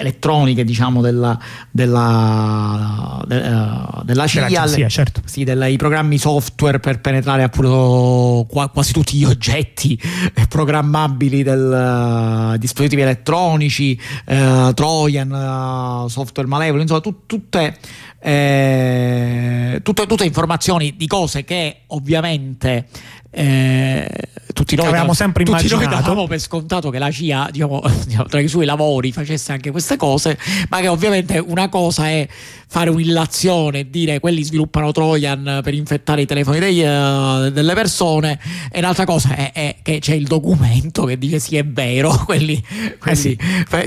elettroniche 0.00 0.64
diciamo 0.64 1.00
della, 1.00 1.38
della, 1.70 3.22
de, 3.26 3.36
uh, 3.36 4.02
della 4.02 4.26
CIA, 4.26 4.48
della 4.48 4.88
certo. 4.88 5.20
sì, 5.24 5.44
dei 5.44 5.76
programmi 5.76 6.18
software 6.18 6.80
per 6.80 7.00
penetrare 7.00 7.42
appunto 7.42 8.46
quasi 8.48 8.92
tutti 8.92 9.16
gli 9.16 9.24
oggetti 9.24 10.00
programmabili 10.48 11.42
del 11.42 12.52
uh, 12.54 12.56
dispositivi 12.56 13.02
elettronici, 13.02 14.00
uh, 14.26 14.72
Trojan, 14.72 16.06
software 16.08 16.48
malevolo, 16.48 16.80
insomma 16.80 17.00
tu, 17.00 17.26
tutte, 17.26 17.76
eh, 18.18 19.80
tutte, 19.82 20.06
tutte 20.06 20.24
informazioni 20.24 20.96
di 20.96 21.06
cose 21.06 21.44
che 21.44 21.82
ovviamente 21.88 22.86
eh, 23.32 24.08
tutti 24.52 24.74
noi 24.74 24.86
avevamo 24.86 25.14
sempre 25.14 25.44
tutti 25.44 25.56
immaginato. 25.56 25.88
noi 25.88 26.02
davamo 26.02 26.26
per 26.26 26.40
scontato 26.40 26.90
che 26.90 26.98
la 26.98 27.10
CIA 27.10 27.48
diciamo, 27.52 27.80
diciamo, 28.04 28.24
tra 28.24 28.40
i 28.40 28.48
suoi 28.48 28.64
lavori 28.64 29.12
facesse 29.12 29.52
anche 29.52 29.70
queste 29.70 29.96
cose 29.96 30.36
ma 30.68 30.80
che 30.80 30.88
ovviamente 30.88 31.38
una 31.38 31.68
cosa 31.68 32.08
è 32.08 32.26
fare 32.66 32.90
un'illazione 32.90 33.80
e 33.80 33.90
dire 33.90 34.18
quelli 34.18 34.42
sviluppano 34.42 34.90
Trojan 34.90 35.60
per 35.62 35.74
infettare 35.74 36.22
i 36.22 36.26
telefoni 36.26 36.58
dei, 36.58 36.80
uh, 36.80 37.50
delle 37.50 37.74
persone 37.74 38.38
e 38.70 38.78
un'altra 38.80 39.04
cosa 39.04 39.34
è, 39.34 39.52
è, 39.52 39.76
che 39.82 40.00
c'è 40.00 40.14
il 40.14 40.26
documento 40.26 41.04
che 41.04 41.16
dice 41.16 41.38
sì 41.38 41.56
è 41.56 41.64
vero 41.64 42.10
quelli, 42.26 42.60
quelli 42.98 43.12
eh 43.12 43.14
sì. 43.14 43.38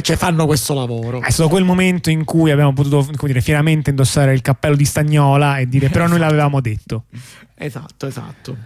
cioè, 0.02 0.16
fanno 0.16 0.46
questo 0.46 0.74
lavoro. 0.74 1.22
È 1.22 1.32
stato 1.32 1.50
quel 1.50 1.64
momento 1.64 2.10
in 2.10 2.24
cui 2.24 2.52
abbiamo 2.52 2.74
potuto 2.74 3.08
dire, 3.26 3.42
finalmente 3.42 3.90
indossare 3.90 4.34
il 4.34 4.42
cappello 4.42 4.76
di 4.76 4.86
stagnola 4.86 5.58
e 5.58 5.68
dire 5.68 5.90
però 5.90 6.08
noi 6.08 6.20
l'avevamo 6.20 6.62
detto. 6.62 7.06
Esatto 7.56 8.08
esatto 8.08 8.58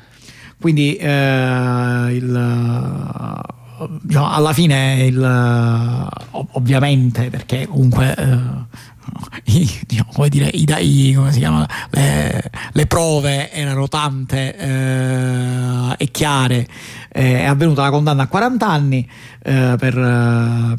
quindi 0.60 0.96
eh, 0.96 2.08
il, 2.12 3.42
diciamo, 4.02 4.32
alla 4.32 4.54
fine 4.54 5.04
il, 5.04 6.10
ovviamente 6.54 7.30
perché 7.30 7.68
comunque 7.68 8.16
eh, 8.16 8.86
i, 9.52 9.80
diciamo, 9.86 10.28
dire, 10.28 10.48
i, 10.48 10.66
i, 10.80 11.18
chiama, 11.32 11.68
le, 11.91 12.52
le 12.72 12.86
prove 12.88 13.52
erano 13.52 13.88
tante 13.88 14.55
eh, 14.55 15.96
e 15.98 16.12
chiare. 16.12 16.68
È 17.10 17.46
avvenuta 17.46 17.84
la 17.84 17.90
condanna 17.90 18.24
a 18.24 18.27
40 18.27 18.68
anni 18.68 19.10
eh, 19.44 19.76
per 19.77 19.98
eh, 19.98 20.76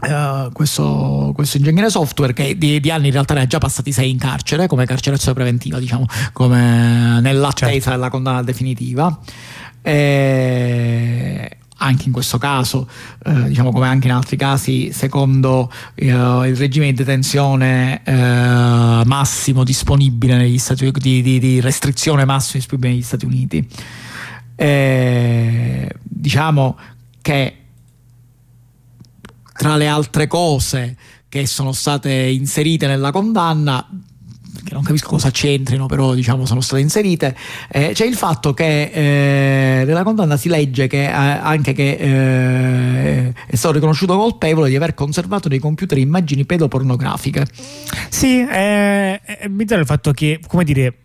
Uh, 0.00 0.52
questo, 0.52 1.32
questo, 1.34 1.56
ingegnere 1.56 1.90
software 1.90 2.32
che 2.32 2.56
di, 2.56 2.78
di, 2.78 2.90
anni 2.90 3.06
in 3.06 3.12
realtà 3.12 3.34
ne 3.34 3.40
ha 3.40 3.46
già 3.46 3.58
passati 3.58 3.90
sei 3.90 4.10
in 4.10 4.18
carcere 4.18 4.68
come 4.68 4.86
carcerazione 4.86 5.34
preventiva 5.34 5.80
diciamo 5.80 6.06
come 6.32 7.20
nell'attesa 7.20 7.72
certo. 7.72 7.90
della 7.90 8.08
condanna 8.08 8.44
definitiva 8.44 9.18
e 9.82 11.56
anche 11.78 12.04
in 12.06 12.12
questo 12.12 12.38
caso 12.38 12.88
eh, 13.24 13.48
diciamo 13.48 13.72
come 13.72 13.88
anche 13.88 14.06
in 14.06 14.12
altri 14.12 14.36
casi 14.36 14.92
secondo 14.92 15.68
eh, 15.96 16.06
il 16.06 16.56
regime 16.56 16.86
di 16.86 16.92
detenzione 16.92 18.00
eh, 18.04 18.12
massimo 19.04 19.64
disponibile 19.64 20.36
negli 20.36 20.58
Stati 20.58 20.84
Uniti 20.84 21.22
di, 21.22 21.38
di, 21.40 21.60
restrizione 21.60 22.24
massima 22.24 22.58
disponibile 22.58 22.92
negli 22.92 23.02
Stati 23.02 23.24
Uniti 23.24 23.68
diciamo 26.02 26.76
che 27.20 27.54
tra 29.58 29.76
le 29.76 29.88
altre 29.88 30.28
cose 30.28 30.96
che 31.28 31.44
sono 31.46 31.72
state 31.72 32.10
inserite 32.10 32.86
nella 32.86 33.10
condanna 33.10 33.84
che 34.64 34.72
non 34.74 34.82
capisco 34.82 35.08
cosa 35.08 35.30
c'entrino, 35.30 35.86
però 35.86 36.14
diciamo 36.14 36.44
sono 36.46 36.60
state 36.60 36.80
inserite, 36.80 37.36
eh, 37.70 37.90
c'è 37.92 38.06
il 38.06 38.14
fatto 38.14 38.54
che 38.54 38.90
eh, 38.92 39.84
nella 39.84 40.02
condanna 40.02 40.36
si 40.36 40.48
legge 40.48 40.86
che, 40.86 41.04
eh, 41.04 41.10
anche 41.10 41.72
che 41.72 41.90
eh, 41.92 43.32
è 43.46 43.56
stato 43.56 43.74
riconosciuto 43.74 44.16
colpevole 44.16 44.68
di 44.68 44.76
aver 44.76 44.94
conservato 44.94 45.48
nei 45.48 45.58
computer 45.58 45.98
immagini 45.98 46.44
pedopornografiche. 46.44 47.46
Sì, 48.08 48.40
è, 48.40 49.20
è 49.20 49.48
bizzarro 49.48 49.80
il 49.80 49.86
fatto 49.86 50.12
che, 50.12 50.40
come 50.46 50.64
dire, 50.64 50.98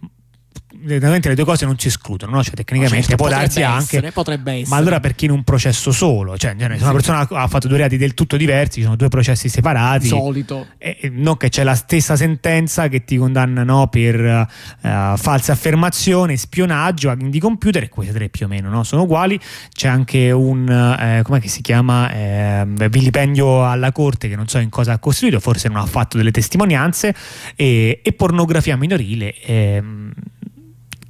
veramente 0.83 1.29
le 1.29 1.35
due 1.35 1.45
cose 1.45 1.65
non 1.65 1.77
si 1.77 1.87
escludono, 1.87 2.35
no? 2.35 2.43
cioè, 2.43 2.53
tecnicamente 2.53 3.07
certo, 3.07 3.15
può 3.15 3.29
darsi 3.29 3.61
essere, 3.61 3.97
anche, 3.99 4.11
potrebbe 4.11 4.51
essere. 4.51 4.69
ma 4.69 4.75
allora 4.75 4.99
perché 4.99 5.25
in 5.25 5.31
un 5.31 5.43
processo 5.43 5.91
solo? 5.91 6.37
Cioè, 6.37 6.55
se 6.57 6.65
una 6.65 6.91
persona 6.91 7.27
ha 7.27 7.47
fatto 7.47 7.67
due 7.67 7.77
reati 7.77 7.97
del 7.97 8.13
tutto 8.13 8.37
diversi, 8.37 8.81
sono 8.81 8.95
due 8.95 9.09
processi 9.09 9.49
separati, 9.49 10.07
solito, 10.07 10.67
e, 10.77 11.11
non 11.11 11.37
che 11.37 11.49
c'è 11.49 11.63
la 11.63 11.75
stessa 11.75 12.15
sentenza 12.15 12.87
che 12.87 13.03
ti 13.03 13.17
condanna 13.17 13.63
no, 13.63 13.87
per 13.87 14.19
uh, 14.19 15.17
falsa 15.17 15.53
affermazione, 15.53 16.35
spionaggio 16.37 17.13
di 17.15 17.39
computer, 17.39 17.83
e 17.83 17.89
queste 17.89 18.13
tre 18.13 18.29
più 18.29 18.45
o 18.45 18.49
meno 18.49 18.69
no? 18.69 18.83
sono 18.83 19.03
uguali. 19.03 19.39
C'è 19.71 19.87
anche 19.87 20.31
un 20.31 20.69
eh, 20.69 21.21
come 21.23 21.45
si 21.47 21.61
chiama 21.61 22.11
eh, 22.11 22.65
vilipendio 22.89 23.65
alla 23.67 23.91
corte 23.91 24.27
che 24.27 24.35
non 24.35 24.47
so 24.47 24.57
in 24.59 24.69
cosa 24.69 24.93
ha 24.93 24.99
costruito, 24.99 25.39
forse 25.39 25.67
non 25.67 25.77
ha 25.77 25.85
fatto 25.85 26.17
delle 26.17 26.31
testimonianze, 26.31 27.15
e, 27.55 28.01
e 28.03 28.13
pornografia 28.13 28.75
minorile. 28.77 29.33
Eh, 29.41 29.83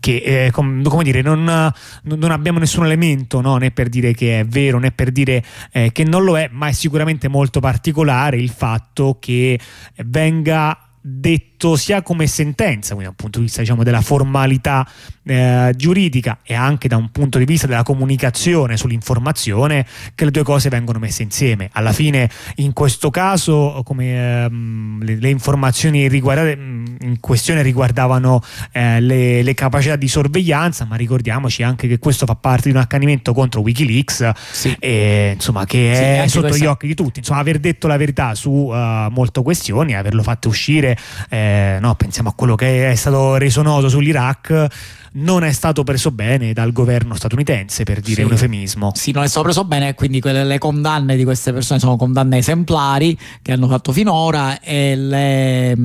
che 0.03 0.17
eh, 0.47 0.51
com, 0.51 0.83
come 0.83 1.03
dire, 1.05 1.21
non, 1.21 1.45
non, 1.45 2.31
abbiamo 2.31 2.59
nessun 2.59 2.83
elemento 2.83 3.39
no? 3.39 3.55
né 3.55 3.71
per 3.71 3.87
dire 3.87 4.13
che 4.13 4.41
è 4.41 4.45
vero 4.45 4.77
né 4.77 4.91
per 4.91 5.13
dire 5.13 5.41
eh, 5.71 5.93
che 5.93 6.03
non 6.03 6.25
lo 6.25 6.37
è, 6.37 6.49
ma 6.51 6.67
è 6.67 6.73
sicuramente 6.73 7.29
molto 7.29 7.61
particolare 7.61 8.35
il 8.35 8.49
fatto 8.49 9.15
che 9.21 9.57
venga 10.03 10.77
detto 10.99 11.52
sia 11.75 12.01
come 12.01 12.27
sentenza, 12.27 12.93
quindi 12.93 13.05
dal 13.05 13.15
punto 13.15 13.39
di 13.39 13.45
vista 13.45 13.61
diciamo, 13.61 13.83
della 13.83 14.01
formalità 14.01 14.87
eh, 15.25 15.73
giuridica 15.75 16.39
e 16.43 16.53
anche 16.53 16.87
da 16.87 16.97
un 16.97 17.09
punto 17.09 17.37
di 17.37 17.45
vista 17.45 17.67
della 17.67 17.83
comunicazione 17.83 18.77
sull'informazione, 18.77 19.85
che 20.15 20.25
le 20.25 20.31
due 20.31 20.43
cose 20.43 20.69
vengono 20.69 20.99
messe 20.99 21.23
insieme. 21.23 21.69
Alla 21.73 21.93
fine, 21.93 22.29
in 22.55 22.73
questo 22.73 23.09
caso, 23.09 23.81
come 23.85 24.43
ehm, 24.43 25.03
le, 25.03 25.15
le, 25.15 25.29
informazioni 25.29 26.05
in 26.05 27.17
questione 27.19 27.61
riguardavano 27.61 28.41
eh, 28.71 28.99
le, 28.99 29.41
le, 29.43 29.53
capacità 29.53 29.95
di 29.95 30.07
sorveglianza, 30.07 30.85
ma 30.85 30.95
ricordiamoci 30.95 31.63
anche 31.63 31.87
che 31.87 31.99
questo 31.99 32.25
fa 32.25 32.35
parte 32.35 32.69
di 32.69 32.75
un 32.75 32.81
accanimento 32.81 33.33
contro 33.33 33.61
Wikileaks, 33.61 34.31
sì. 34.51 34.75
e, 34.79 35.31
insomma, 35.33 35.65
che 35.65 35.93
sì, 35.95 36.03
è 36.03 36.27
sotto 36.27 36.47
questa... 36.47 36.65
gli 36.65 36.67
occhi 36.67 36.87
di 36.87 36.95
tutti. 36.95 37.19
Insomma, 37.19 37.39
aver 37.39 37.59
detto 37.59 37.87
la 37.87 37.97
verità 37.97 38.35
su 38.35 38.49
uh, 38.49 39.09
molte 39.09 39.41
questioni, 39.41 39.95
averlo 39.95 40.23
fatto 40.23 40.49
uscire 40.49 40.97
eh, 41.29 41.52
no, 41.79 41.95
pensiamo 41.95 42.29
a 42.29 42.33
quello 42.33 42.55
che 42.55 42.91
è 42.91 42.95
stato 42.95 43.35
reso 43.37 43.61
noto 43.61 43.89
sull'Iraq 43.89 44.67
non 45.13 45.43
è 45.43 45.51
stato 45.51 45.83
preso 45.83 46.11
bene 46.11 46.53
dal 46.53 46.71
governo 46.71 47.13
statunitense, 47.15 47.83
per 47.83 47.99
dire 47.99 48.21
sì. 48.21 48.23
un 48.23 48.31
eufemismo. 48.31 48.91
Sì, 48.95 49.11
non 49.11 49.23
è 49.23 49.27
stato 49.27 49.43
preso 49.43 49.63
bene, 49.63 49.93
quindi 49.93 50.19
quelle, 50.19 50.43
le 50.43 50.57
condanne 50.57 51.15
di 51.15 51.23
queste 51.23 51.53
persone 51.53 51.79
sono 51.79 51.97
condanne 51.97 52.37
esemplari 52.37 53.17
che 53.41 53.51
hanno 53.51 53.67
fatto 53.67 53.91
finora 53.91 54.59
e 54.59 54.95
le 54.95 55.77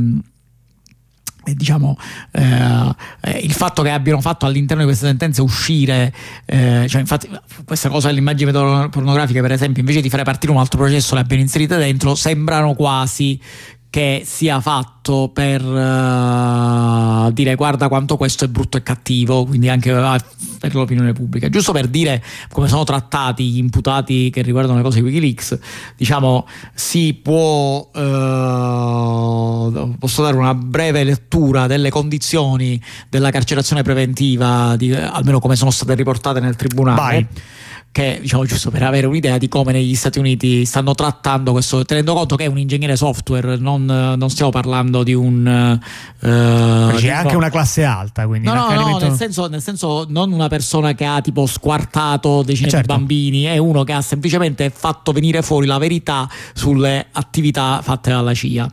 diciamo 1.54 1.96
eh, 2.32 2.94
eh, 3.22 3.38
il 3.38 3.52
fatto 3.52 3.80
che 3.80 3.88
abbiano 3.88 4.20
fatto 4.20 4.44
all'interno 4.44 4.82
di 4.82 4.88
queste 4.88 5.06
sentenze 5.06 5.40
uscire 5.40 6.12
eh, 6.44 6.84
cioè 6.86 7.00
infatti 7.00 7.26
questa 7.64 7.88
cosa 7.88 8.08
dell'immagine 8.08 8.52
pornografica 8.52 9.40
per 9.40 9.52
esempio 9.52 9.80
invece 9.80 10.02
di 10.02 10.10
fare 10.10 10.24
partire 10.24 10.52
un 10.52 10.58
altro 10.58 10.78
processo 10.78 11.14
le 11.14 11.22
abbiano 11.22 11.42
inserite 11.42 11.78
dentro 11.78 12.14
sembrano 12.14 12.74
quasi 12.74 13.40
che 13.98 14.22
sia 14.24 14.60
fatto 14.60 15.28
per 15.34 15.60
uh, 15.60 17.32
dire 17.32 17.56
guarda 17.56 17.88
quanto 17.88 18.16
questo 18.16 18.44
è 18.44 18.48
brutto 18.48 18.76
e 18.76 18.84
cattivo, 18.84 19.44
quindi 19.44 19.68
anche 19.68 19.90
uh, 19.90 20.14
per 20.60 20.72
l'opinione 20.76 21.12
pubblica. 21.12 21.48
Giusto 21.48 21.72
per 21.72 21.88
dire 21.88 22.22
come 22.52 22.68
sono 22.68 22.84
trattati 22.84 23.42
gli 23.42 23.58
imputati 23.58 24.30
che 24.30 24.42
riguardano 24.42 24.76
le 24.76 24.84
cose 24.84 25.00
di 25.00 25.06
Wikileaks, 25.06 25.58
diciamo 25.96 26.46
si 26.74 27.14
può, 27.14 27.90
uh, 27.92 29.96
posso 29.98 30.22
dare 30.22 30.36
una 30.36 30.54
breve 30.54 31.02
lettura 31.02 31.66
delle 31.66 31.90
condizioni 31.90 32.80
della 33.08 33.32
carcerazione 33.32 33.82
preventiva, 33.82 34.76
di, 34.76 34.94
almeno 34.94 35.40
come 35.40 35.56
sono 35.56 35.72
state 35.72 35.96
riportate 35.96 36.38
nel 36.38 36.54
tribunale. 36.54 37.00
Vai 37.00 37.26
che 37.98 38.18
diciamo 38.20 38.44
giusto 38.44 38.70
per 38.70 38.84
avere 38.84 39.08
un'idea 39.08 39.38
di 39.38 39.48
come 39.48 39.72
negli 39.72 39.96
Stati 39.96 40.20
Uniti 40.20 40.64
stanno 40.64 40.94
trattando 40.94 41.50
questo, 41.50 41.84
tenendo 41.84 42.14
conto 42.14 42.36
che 42.36 42.44
è 42.44 42.46
un 42.46 42.56
ingegnere 42.56 42.94
software, 42.94 43.56
non, 43.56 43.86
non 43.86 44.30
stiamo 44.30 44.52
parlando 44.52 45.02
di 45.02 45.14
un... 45.14 45.80
Uh, 46.20 46.94
c'è 46.94 47.08
anche 47.08 47.34
una 47.34 47.50
classe 47.50 47.82
alta, 47.82 48.24
quindi... 48.28 48.46
No, 48.46 48.54
no, 48.54 48.72
no, 48.72 48.98
nel 48.98 49.16
senso, 49.16 49.48
nel 49.48 49.60
senso, 49.60 50.06
non 50.08 50.30
una 50.30 50.46
persona 50.46 50.94
che 50.94 51.04
ha 51.04 51.20
tipo 51.20 51.44
squartato 51.46 52.44
decine 52.44 52.68
certo. 52.68 52.86
di 52.92 52.98
bambini, 52.98 53.42
è 53.44 53.58
uno 53.58 53.82
che 53.82 53.94
ha 53.94 54.00
semplicemente 54.00 54.70
fatto 54.70 55.10
venire 55.10 55.42
fuori 55.42 55.66
la 55.66 55.78
verità 55.78 56.28
sulle 56.54 57.06
attività 57.10 57.80
fatte 57.82 58.10
dalla 58.10 58.32
CIA 58.32 58.70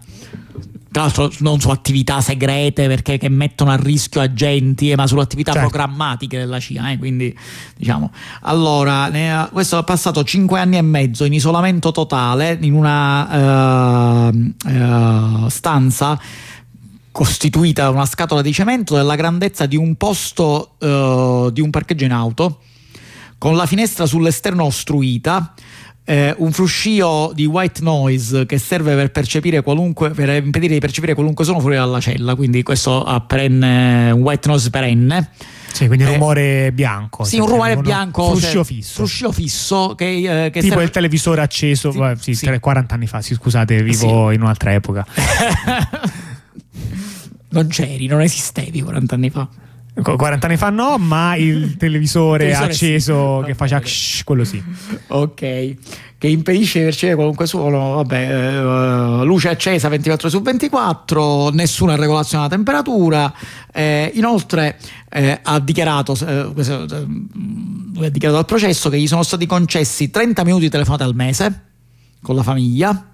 tra 0.96 1.04
l'altro 1.04 1.30
non 1.40 1.60
su 1.60 1.68
attività 1.72 2.22
segrete 2.22 2.88
perché 2.88 3.18
che 3.18 3.28
mettono 3.28 3.70
a 3.70 3.76
rischio 3.76 4.22
agenti, 4.22 4.92
eh, 4.92 4.96
ma 4.96 5.06
sulle 5.08 5.24
attività 5.24 5.52
certo. 5.52 5.68
programmatiche 5.68 6.38
della 6.38 6.58
CIA. 6.58 6.92
Eh, 6.92 6.98
quindi, 6.98 7.38
diciamo, 7.76 8.14
allora, 8.44 9.10
ne, 9.10 9.50
questo 9.52 9.78
è 9.78 9.84
passato 9.84 10.24
cinque 10.24 10.58
anni 10.58 10.78
e 10.78 10.82
mezzo 10.82 11.26
in 11.26 11.34
isolamento 11.34 11.92
totale 11.92 12.58
in 12.62 12.74
una 12.74 14.30
uh, 14.30 14.54
uh, 14.70 15.50
stanza 15.50 16.18
costituita 17.12 17.84
da 17.84 17.90
una 17.90 18.06
scatola 18.06 18.42
di 18.42 18.54
cemento 18.54 18.96
della 18.96 19.16
grandezza 19.16 19.66
di 19.66 19.76
un 19.76 19.96
posto 19.96 20.78
uh, 20.80 21.52
di 21.52 21.60
un 21.60 21.72
parcheggio 21.72 22.06
in 22.06 22.14
auto 22.14 22.62
con 23.38 23.58
la 23.58 23.66
finestra 23.66 24.06
sull'esterno 24.06 24.64
ostruita 24.64 25.54
eh, 26.06 26.34
un 26.38 26.52
fruscio 26.52 27.32
di 27.34 27.46
white 27.46 27.82
noise 27.82 28.46
che 28.46 28.60
serve 28.60 28.96
per 28.96 29.12
percepire 29.12 29.62
qualunque 29.62 30.12
per 30.12 30.30
impedire 30.30 30.74
di 30.74 30.80
percepire 30.80 31.16
qualunque 31.16 31.44
suono 31.44 31.60
fuori 31.60 31.76
dalla 31.76 32.00
cella 32.00 32.36
quindi 32.36 32.62
questo 32.62 33.04
ha 33.04 33.20
perenne 33.22 34.12
un 34.12 34.22
white 34.22 34.48
noise 34.48 34.70
perenne 34.70 35.30
sì, 35.76 35.88
quindi 35.88 36.06
eh, 36.06 36.14
rumore 36.14 36.72
bianco. 36.72 37.26
Sì, 37.26 37.38
un 37.38 37.48
rumore 37.48 37.76
bianco. 37.76 38.30
Fruscio 38.30 38.64
fisso. 38.64 38.94
Fruscio 38.94 39.34
fisso. 39.34 39.94
Che, 39.94 40.06
eh, 40.46 40.50
che 40.50 40.62
tipo 40.62 40.70
serve... 40.70 40.84
il 40.86 40.90
televisore 40.90 41.42
acceso. 41.42 41.92
Sì, 41.92 41.98
Beh, 41.98 42.16
sì, 42.18 42.34
sì. 42.34 42.60
40 42.60 42.94
anni 42.96 43.08
fa, 43.08 43.22
sì, 43.22 43.34
scusate, 43.34 43.84
vivo 43.84 44.32
in 44.32 44.42
un'altra 44.42 44.72
epoca. 44.72 45.06
non 47.50 47.68
c'eri, 47.68 48.06
non 48.08 48.22
esistevi 48.22 48.82
40 48.82 49.16
anni 49.16 49.30
fa. 49.30 49.50
40 50.02 50.48
anni 50.48 50.58
fa 50.58 50.70
no, 50.70 50.98
ma 50.98 51.36
il 51.36 51.78
televisore, 51.80 52.50
televisore 52.50 52.72
acceso 52.72 53.40
sì. 53.40 53.46
che 53.46 53.54
faceva 53.56 53.80
okay. 53.80 54.24
quello 54.26 54.44
sì. 54.44 54.64
Ok, 55.08 55.76
che 56.18 56.28
impedisce 56.28 56.80
di 56.80 56.86
percepire 56.86 57.16
qualunque 57.16 57.46
suono, 57.46 57.96
vabbè, 57.96 59.22
eh, 59.22 59.24
luce 59.24 59.50
accesa 59.50 59.88
24 59.88 60.28
su 60.30 60.42
24, 60.42 61.50
nessuna 61.52 61.96
regolazione 61.96 62.44
della 62.44 62.56
temperatura. 62.56 63.34
Eh, 63.72 64.12
inoltre 64.16 64.78
eh, 65.10 65.40
ha 65.42 65.60
dichiarato, 65.60 66.14
eh, 66.26 66.52
questo, 66.54 66.84
eh, 66.84 68.06
ha 68.06 68.10
dichiarato 68.10 68.40
al 68.40 68.46
processo 68.46 68.90
che 68.90 69.00
gli 69.00 69.08
sono 69.08 69.24
stati 69.24 69.46
concessi 69.46 70.10
30 70.10 70.44
minuti 70.44 70.64
di 70.64 70.70
telefonate 70.70 71.04
al 71.04 71.16
mese 71.16 71.62
con 72.22 72.36
la 72.36 72.44
famiglia. 72.44 73.12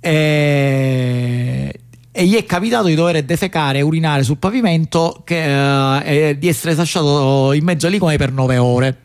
Eh, 0.00 1.80
e 2.12 2.26
gli 2.26 2.34
è 2.34 2.44
capitato 2.44 2.86
di 2.86 2.94
dover 2.94 3.22
defecare 3.22 3.78
e 3.78 3.82
urinare 3.82 4.22
sul 4.22 4.38
pavimento 4.38 5.22
che, 5.24 5.98
eh, 6.00 6.28
e 6.28 6.38
di 6.38 6.48
essere 6.48 6.74
lasciato 6.74 7.52
in 7.52 7.64
mezzo 7.64 7.86
ai 7.86 7.92
liconi 7.92 8.16
per 8.16 8.32
nove 8.32 8.56
ore. 8.58 8.98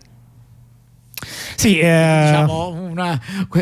Sì, 1.56 1.80
eh... 1.80 2.22
diciamo 2.26 2.70
una, 2.70 3.20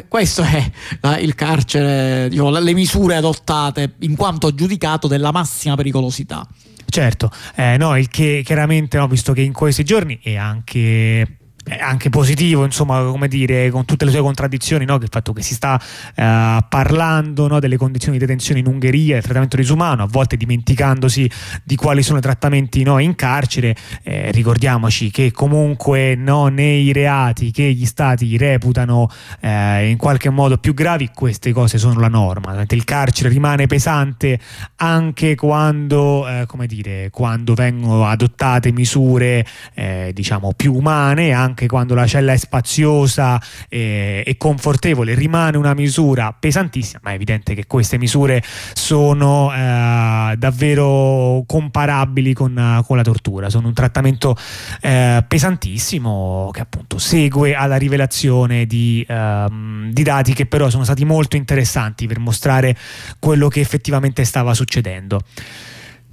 questo 0.08 0.44
è 0.44 0.72
la, 1.02 1.18
il 1.20 1.36
carcere, 1.36 2.30
diciamo, 2.30 2.50
le 2.50 2.74
misure 2.74 3.16
adottate 3.16 3.96
in 4.00 4.16
quanto 4.16 4.54
giudicato 4.54 5.08
della 5.08 5.32
massima 5.32 5.76
pericolosità. 5.76 6.48
Certo, 6.86 7.32
eh, 7.56 7.78
no, 7.78 7.98
il 7.98 8.10
che 8.10 8.42
chiaramente 8.46 8.98
ho 8.98 9.02
no, 9.02 9.08
visto 9.08 9.34
che 9.34 9.42
in 9.42 9.54
questi 9.54 9.84
giorni 9.84 10.20
e 10.22 10.38
anche 10.38 11.38
anche 11.80 12.10
positivo, 12.10 12.66
insomma, 12.66 13.04
come 13.04 13.28
dire, 13.28 13.70
con 13.70 13.86
tutte 13.86 14.06
le 14.06 14.12
sue 14.12 14.22
contraddizioni, 14.22 14.86
no? 14.86 14.96
il 14.96 15.08
fatto 15.10 15.34
che 15.34 15.42
si 15.42 15.54
sta 15.54 15.80
eh, 16.16 16.66
parlando 16.68 17.48
no? 17.48 17.60
delle 17.60 17.78
condizioni 17.78 18.18
di 18.18 18.26
detenzione 18.26 18.60
in 18.60 18.68
Ungheria, 18.68 19.14
del 19.14 19.24
trattamento 19.24 19.56
disumano, 19.56 20.04
a 20.04 20.08
volte 20.08 20.36
dimenticandosi 20.36 21.30
di 21.64 21.76
quali 21.76 22.04
sono 22.04 22.20
i 22.20 22.22
trattamenti 22.22 22.84
no? 22.84 23.00
in 23.00 23.16
carcere, 23.16 23.76
eh, 24.04 24.32
ricordiamoci 24.32 25.10
che 25.10 25.32
comunque 25.32 26.16
nei 26.16 26.92
reati 26.92 27.52
che 27.52 27.72
gli 27.72 27.86
stati 27.86 28.38
reputano 28.38 29.10
eh, 29.40 29.90
in 29.90 29.98
qualche 29.98 30.30
modo 30.30 30.58
più 30.58 30.74
gravi, 30.74 31.10
queste 31.14 31.52
cose 31.52 31.78
sono 31.78 32.00
la 32.00 32.08
norma. 32.08 32.66
Il 32.68 32.84
carcere 32.86 33.30
rimane 33.30 33.68
pesante 33.68 34.40
anche 34.78 35.36
quando, 35.36 36.28
eh, 36.28 36.46
come 36.48 36.66
dire, 36.66 37.10
quando 37.12 37.54
vengono 37.54 38.06
adottate 38.06 38.72
misure 38.72 39.46
eh, 39.76 40.12
diciamo 40.14 40.54
più 40.56 40.74
umane, 40.74 41.32
anche 41.32 41.53
anche 41.54 41.68
quando 41.68 41.94
la 41.94 42.08
cella 42.08 42.34
è 42.34 42.38
spaziosa 42.38 43.40
e, 43.70 44.24
e 44.26 44.38
confortevole, 44.38 45.14
rimane 45.14 45.56
una 45.58 45.76
misura 45.76 46.36
pesantissima, 46.38 47.00
ma 47.04 47.12
è 47.12 47.14
evidente 47.14 47.54
che 47.54 47.66
queste 47.68 48.00
misure 48.00 48.44
sono 48.74 49.54
eh, 49.54 50.36
davvero 50.36 51.44
comparabili 51.46 52.34
con, 52.34 52.82
con, 52.86 52.98
la 52.98 53.04
tortura, 53.04 53.50
sono 53.50 53.68
un 53.68 53.74
trattamento 53.74 54.36
eh, 54.82 55.24
pesantissimo 55.28 56.50
che 56.52 56.62
appunto 56.62 56.98
segue 56.98 57.54
alla 57.54 57.78
rivelazione 57.78 58.66
di, 58.66 59.06
ehm, 59.08 59.92
di 59.92 60.04
dati 60.04 60.34
che 60.34 60.48
però 60.48 60.70
sono 60.70 60.84
stati 60.84 61.06
molto 61.06 61.36
interessanti 61.36 62.08
per 62.08 62.18
mostrare 62.18 62.76
quello 63.20 63.48
che 63.48 63.60
effettivamente 63.60 64.24
stava 64.26 64.56
succedendo. 64.56 65.22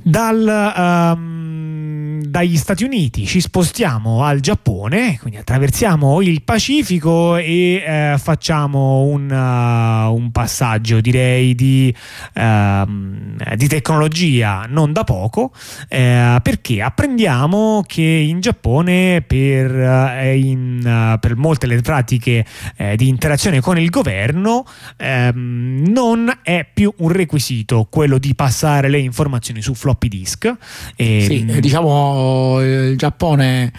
Dal, 0.02 1.12
um, 1.14 1.69
dagli 2.28 2.56
Stati 2.56 2.84
Uniti 2.84 3.26
ci 3.26 3.40
spostiamo 3.40 4.24
al 4.24 4.40
Giappone, 4.40 5.18
quindi 5.20 5.38
attraversiamo 5.38 6.20
il 6.20 6.42
Pacifico 6.42 7.36
e 7.36 8.12
uh, 8.14 8.18
facciamo 8.18 9.02
un, 9.02 9.30
uh, 9.30 10.14
un, 10.14 10.30
passaggio 10.32 11.00
direi 11.00 11.54
di, 11.54 11.94
uh, 12.34 13.54
di, 13.56 13.68
tecnologia 13.68 14.66
non 14.68 14.92
da 14.92 15.04
poco, 15.04 15.52
eh, 15.88 16.38
perché 16.42 16.82
apprendiamo 16.82 17.84
che 17.86 18.02
in 18.02 18.40
Giappone 18.40 19.22
per, 19.26 20.34
in, 20.34 21.18
per 21.20 21.36
molte 21.36 21.66
le 21.66 21.80
pratiche 21.80 22.44
eh, 22.76 22.96
di 22.96 23.08
interazione 23.08 23.60
con 23.60 23.78
il 23.78 23.90
governo 23.90 24.64
ehm, 24.96 25.84
non 25.88 26.32
è 26.42 26.66
più 26.72 26.92
un 26.98 27.08
requisito 27.08 27.86
quello 27.90 28.18
di 28.18 28.34
passare 28.34 28.88
le 28.88 28.98
informazioni 28.98 29.62
su 29.62 29.74
floppy 29.74 30.08
disk. 30.08 30.54
E, 30.96 31.24
sì, 31.26 31.44
mm, 31.44 31.58
il 32.60 32.96
Giappone 32.96 33.72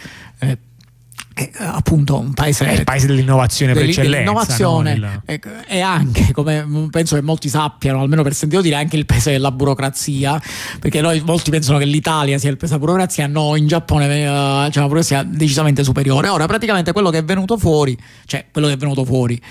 è 1.50 1.64
appunto 1.64 2.20
un 2.20 2.34
paese, 2.34 2.66
è 2.66 2.74
il 2.74 2.84
paese 2.84 3.08
dell'innovazione 3.08 3.74
per 3.74 3.84
eccellenza 3.84 4.18
dell'innovazione 4.18 4.96
no? 4.96 5.22
e, 5.26 5.40
e, 5.68 5.80
anche 5.82 6.32
come 6.32 6.88
penso 6.92 7.16
che 7.16 7.22
molti 7.22 7.50
sappiano 7.50 8.02
almeno 8.02 8.22
per 8.22 8.34
sentito 8.34 8.62
dire 8.62 8.76
anche 8.76 8.98
il 8.98 9.06
paese 9.06 9.32
della 9.32 9.52
burocrazia 9.52 10.42
perché 10.80 11.02
noi 11.02 11.22
molti 11.26 11.50
pensano 11.50 11.78
che 11.78 11.86
l'Italia 11.86 12.38
sia 12.38 12.50
il 12.50 12.58
paese 12.58 12.76
della 12.76 12.86
burocrazia 12.86 13.28
no 13.28 13.56
in 13.56 13.68
Giappone 13.68 14.06
uh, 14.06 14.70
c'è 14.70 14.78
una 14.78 14.88
burocrazia 14.88 15.24
decisamente 15.24 15.84
superiore 15.84 16.28
ora 16.28 16.46
praticamente 16.46 16.92
quello 16.92 17.10
che 17.10 17.20
è 17.20 17.24
venuto 17.24 17.58
fuori 17.58 17.98
cioè 18.26 18.46
quello 18.52 18.68
che 18.68 18.74
è 18.74 18.78
venuto 18.78 19.04
fuori 19.04 19.42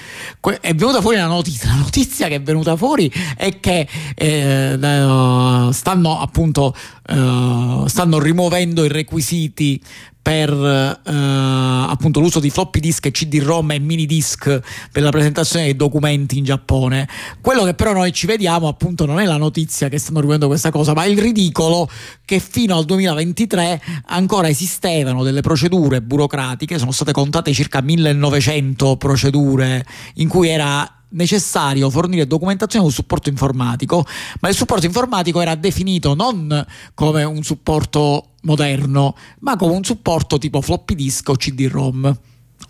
è 0.60 0.74
venuta 0.74 1.00
fuori 1.00 1.16
la 1.16 1.26
notizia 1.26 1.70
la 1.70 1.76
notizia 1.76 2.28
che 2.28 2.36
è 2.36 2.42
venuta 2.42 2.76
fuori 2.76 3.12
è 3.36 3.58
che 3.58 3.88
eh, 4.14 5.68
stanno 5.72 6.20
appunto 6.20 6.74
uh, 7.08 7.86
stanno 7.86 8.18
rimuovendo 8.18 8.84
i 8.84 8.88
requisiti 8.88 9.80
per 10.22 10.50
eh, 10.52 11.10
appunto 11.12 12.20
l'uso 12.20 12.40
di 12.40 12.50
floppy 12.50 12.80
disk 12.80 13.06
e 13.06 13.10
CD-ROM 13.10 13.72
e 13.72 13.78
mini 13.78 14.06
disk 14.06 14.60
per 14.92 15.02
la 15.02 15.10
presentazione 15.10 15.64
dei 15.64 15.76
documenti 15.76 16.38
in 16.38 16.44
Giappone. 16.44 17.08
Quello 17.40 17.64
che 17.64 17.74
però 17.74 17.92
noi 17.92 18.12
ci 18.12 18.26
vediamo 18.26 18.68
appunto 18.68 19.06
non 19.06 19.18
è 19.18 19.24
la 19.24 19.36
notizia 19.36 19.88
che 19.88 19.98
stanno 19.98 20.18
rimuovendo 20.18 20.46
questa 20.46 20.70
cosa, 20.70 20.92
ma 20.94 21.04
il 21.04 21.18
ridicolo 21.18 21.88
che 22.24 22.38
fino 22.38 22.76
al 22.76 22.84
2023 22.84 23.80
ancora 24.06 24.48
esistevano 24.48 25.22
delle 25.22 25.40
procedure 25.40 26.02
burocratiche, 26.02 26.78
sono 26.78 26.92
state 26.92 27.12
contate 27.12 27.52
circa 27.52 27.80
1900 27.80 28.96
procedure 28.96 29.84
in 30.14 30.28
cui 30.28 30.48
era 30.48 30.88
necessario 31.10 31.90
fornire 31.90 32.26
documentazione 32.26 32.84
sul 32.84 32.94
supporto 32.94 33.28
informatico, 33.28 34.04
ma 34.40 34.48
il 34.48 34.54
supporto 34.54 34.86
informatico 34.86 35.40
era 35.40 35.54
definito 35.54 36.14
non 36.14 36.64
come 36.94 37.24
un 37.24 37.42
supporto 37.42 38.29
moderno, 38.42 39.16
ma 39.40 39.56
come 39.56 39.74
un 39.74 39.84
supporto 39.84 40.38
tipo 40.38 40.60
floppy 40.60 40.94
disk 40.94 41.28
o 41.28 41.34
CD-ROM. 41.34 42.18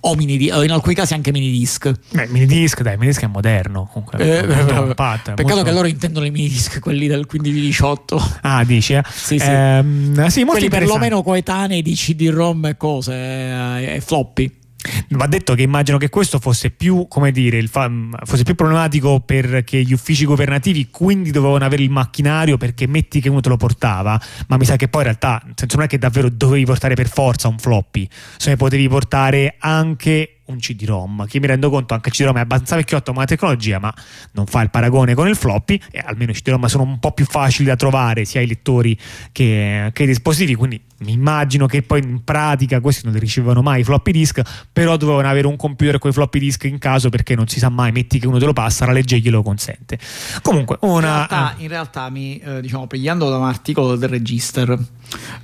O 0.02 0.14
mini 0.14 0.46
in 0.46 0.70
alcuni 0.70 0.94
casi 0.94 1.12
anche 1.12 1.30
mini 1.30 1.50
disc. 1.50 1.90
Beh, 2.12 2.28
mini 2.28 2.46
disc, 2.46 2.80
dai, 2.80 2.96
mini 2.96 3.08
disc 3.08 3.22
è 3.22 3.26
moderno. 3.26 3.86
Comunque, 3.92 4.18
eh, 4.18 4.46
peccato 4.46 5.34
molto... 5.42 5.62
che 5.62 5.72
loro 5.72 5.88
intendono 5.88 6.24
i 6.24 6.30
mini 6.30 6.48
disc, 6.48 6.78
quelli 6.78 7.06
del 7.06 7.26
15-18. 7.30 8.38
Ah, 8.42 8.64
dici? 8.64 8.94
Eh? 8.94 9.02
Sì, 9.12 9.38
sì. 9.38 9.46
Ehm, 9.46 10.26
sì 10.28 10.44
quelli 10.44 10.68
perlomeno 10.68 11.22
coetanei 11.22 11.82
di 11.82 11.94
CD-ROM 11.94 12.66
e 12.66 12.76
cose, 12.78 13.12
eh, 13.12 13.96
e 13.96 14.00
floppy. 14.00 14.59
Va 15.10 15.26
detto 15.26 15.54
che 15.54 15.62
immagino 15.62 15.98
che 15.98 16.08
questo 16.08 16.38
fosse 16.38 16.70
più, 16.70 17.06
dire, 17.32 17.66
fa- 17.66 17.90
fosse 18.24 18.44
più 18.44 18.54
problematico 18.54 19.20
perché 19.20 19.82
gli 19.82 19.92
uffici 19.92 20.24
governativi 20.24 20.88
quindi 20.90 21.30
dovevano 21.30 21.64
avere 21.64 21.82
il 21.82 21.90
macchinario 21.90 22.56
perché 22.56 22.86
metti 22.86 23.20
che 23.20 23.28
uno 23.28 23.40
te 23.40 23.48
lo 23.48 23.56
portava, 23.56 24.20
ma 24.48 24.56
mi 24.56 24.64
sa 24.64 24.76
che 24.76 24.88
poi 24.88 25.02
in 25.02 25.06
realtà 25.08 25.42
senso, 25.54 25.76
non 25.76 25.84
è 25.84 25.88
che 25.88 25.98
davvero 25.98 26.30
dovevi 26.30 26.64
portare 26.64 26.94
per 26.94 27.08
forza 27.08 27.48
un 27.48 27.58
floppy, 27.58 28.08
se 28.36 28.50
ne 28.50 28.56
potevi 28.56 28.88
portare 28.88 29.56
anche 29.58 30.39
un 30.50 30.58
CD-ROM, 30.58 31.26
che 31.26 31.40
mi 31.40 31.46
rendo 31.46 31.70
conto 31.70 31.94
anche 31.94 32.08
il 32.08 32.14
CD-ROM 32.14 32.36
è 32.36 32.40
abbastanza 32.40 32.76
vecchiotto 32.76 33.12
come 33.12 33.26
tecnologia, 33.26 33.78
ma 33.78 33.92
non 34.32 34.46
fa 34.46 34.62
il 34.62 34.70
paragone 34.70 35.14
con 35.14 35.28
il 35.28 35.36
floppy 35.36 35.80
e 35.90 36.02
almeno 36.04 36.30
i 36.30 36.34
CD-ROM 36.34 36.66
sono 36.66 36.84
un 36.84 36.98
po' 36.98 37.12
più 37.12 37.24
facili 37.24 37.68
da 37.68 37.76
trovare 37.76 38.24
sia 38.24 38.40
ai 38.40 38.46
lettori 38.46 38.98
che, 39.32 39.90
che 39.92 40.02
ai 40.02 40.08
dispositivi, 40.08 40.54
quindi 40.54 40.80
mi 41.00 41.12
immagino 41.12 41.66
che 41.66 41.82
poi 41.82 42.02
in 42.02 42.24
pratica 42.24 42.80
questi 42.80 43.04
non 43.04 43.14
li 43.14 43.20
ricevevano 43.20 43.62
mai 43.62 43.80
i 43.80 43.84
floppy 43.84 44.12
disk, 44.12 44.42
però 44.72 44.96
dovevano 44.96 45.28
avere 45.28 45.46
un 45.46 45.56
computer 45.56 45.98
con 45.98 46.10
i 46.10 46.12
floppy 46.12 46.38
disk 46.38 46.64
in 46.64 46.78
caso 46.78 47.08
perché 47.08 47.34
non 47.34 47.48
si 47.48 47.58
sa 47.58 47.68
mai, 47.68 47.92
metti 47.92 48.18
che 48.18 48.26
uno 48.26 48.38
te 48.38 48.44
lo 48.44 48.52
passa, 48.52 48.84
la 48.86 48.92
legge 48.92 49.18
glielo 49.18 49.42
consente. 49.42 49.98
Comunque, 50.42 50.76
una... 50.80 50.96
In 50.98 51.26
realtà, 51.28 51.54
in 51.56 51.68
realtà 51.68 52.10
mi, 52.10 52.38
eh, 52.38 52.60
diciamo, 52.60 52.86
pigliando 52.86 53.30
da 53.30 53.38
un 53.38 53.46
articolo 53.46 53.96
del 53.96 54.08
Register, 54.10 54.78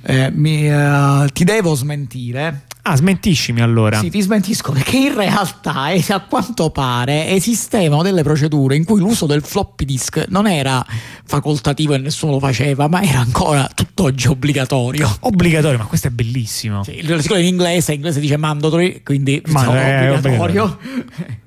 eh, 0.03 0.31
mi, 0.31 0.69
eh, 0.69 1.27
ti 1.33 1.43
devo 1.43 1.73
smentire 1.73 2.65
Ah, 2.89 2.95
smentiscimi 2.95 3.59
allora. 3.59 3.99
Sì, 3.99 4.09
ti 4.09 4.21
smentisco 4.21 4.71
perché 4.71 4.96
in 4.97 5.15
realtà, 5.15 5.85
a 5.85 6.19
quanto 6.21 6.69
pare, 6.69 7.29
esistevano 7.29 8.01
delle 8.01 8.23
procedure 8.23 8.75
in 8.75 8.83
cui 8.83 8.99
l'uso 8.99 9.25
del 9.25 9.43
floppy 9.43 9.85
disk 9.85 10.25
non 10.29 10.47
era 10.47 10.85
facoltativo 11.25 11.93
e 11.93 11.97
nessuno 11.97 12.33
lo 12.33 12.39
faceva, 12.39 12.87
ma 12.87 13.01
era 13.01 13.19
ancora 13.19 13.69
tutt'oggi 13.73 14.27
obbligatorio. 14.27 15.17
Obbligatorio, 15.21 15.77
ma 15.77 15.85
questo 15.85 16.07
è 16.07 16.11
bellissimo. 16.11 16.83
Sì, 16.83 16.99
in 16.99 17.45
inglese, 17.45 17.91
in 17.91 17.97
inglese 17.97 18.19
dice 18.19 18.37
mandatory, 18.37 19.01
quindi 19.03 19.41
ma, 19.47 19.59
diciamo, 19.59 19.77
è 19.77 20.11
obbligatorio. 20.11 20.63
obbligatorio. 20.63 21.45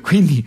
quindi, 0.00 0.46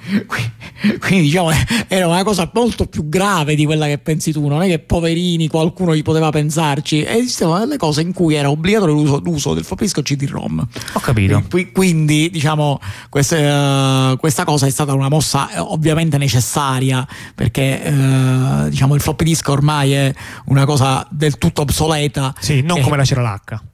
quindi, 1.00 1.26
diciamo 1.26 1.52
era 1.88 2.08
una 2.08 2.24
cosa 2.24 2.50
molto 2.54 2.86
più 2.86 3.08
grave 3.10 3.56
di 3.56 3.66
quella 3.66 3.86
che 3.86 3.98
pensi 3.98 4.32
tu 4.32 4.48
non 4.48 4.62
è 4.62 4.68
che 4.68 4.80
poverini 4.80 5.48
qualcuno 5.48 5.96
gli 5.96 6.02
poteva 6.02 6.30
pensarci. 6.30 7.06
Esistevano 7.06 7.60
delle 7.60 7.78
cose 7.78 8.02
in 8.02 8.14
cui 8.14 8.36
era 8.36 8.50
obbligatorio 8.50 8.94
l'uso, 8.96 9.20
l'uso 9.20 9.54
del 9.54 9.64
floppy 9.64 9.84
disk 9.84 9.98
o 9.98 10.02
CD-ROM 10.02 10.68
ho 10.94 11.00
capito. 11.00 11.44
Quindi 11.74 12.30
diciamo 12.30 12.80
questa, 13.10 14.12
uh, 14.12 14.18
questa, 14.18 14.44
cosa 14.44 14.66
è 14.66 14.70
stata 14.70 14.94
una 14.94 15.10
mossa 15.10 15.52
eh, 15.52 15.60
ovviamente 15.60 16.18
necessaria 16.18 17.08
perché 17.36 17.82
uh, 17.86 18.70
diciamo 18.70 18.96
il 18.96 19.02
floppy 19.02 19.26
disk 19.26 19.48
ormai 19.50 19.92
è 19.92 20.14
una 20.46 20.66
cosa 20.66 21.06
del 21.10 21.38
tutto 21.38 21.62
obsoleta. 21.62 22.34
Sì 22.40 22.62
non 22.62 22.82
come 22.82 22.98
la 22.98 23.04
c'era 23.04 23.22
l'H 23.22 23.69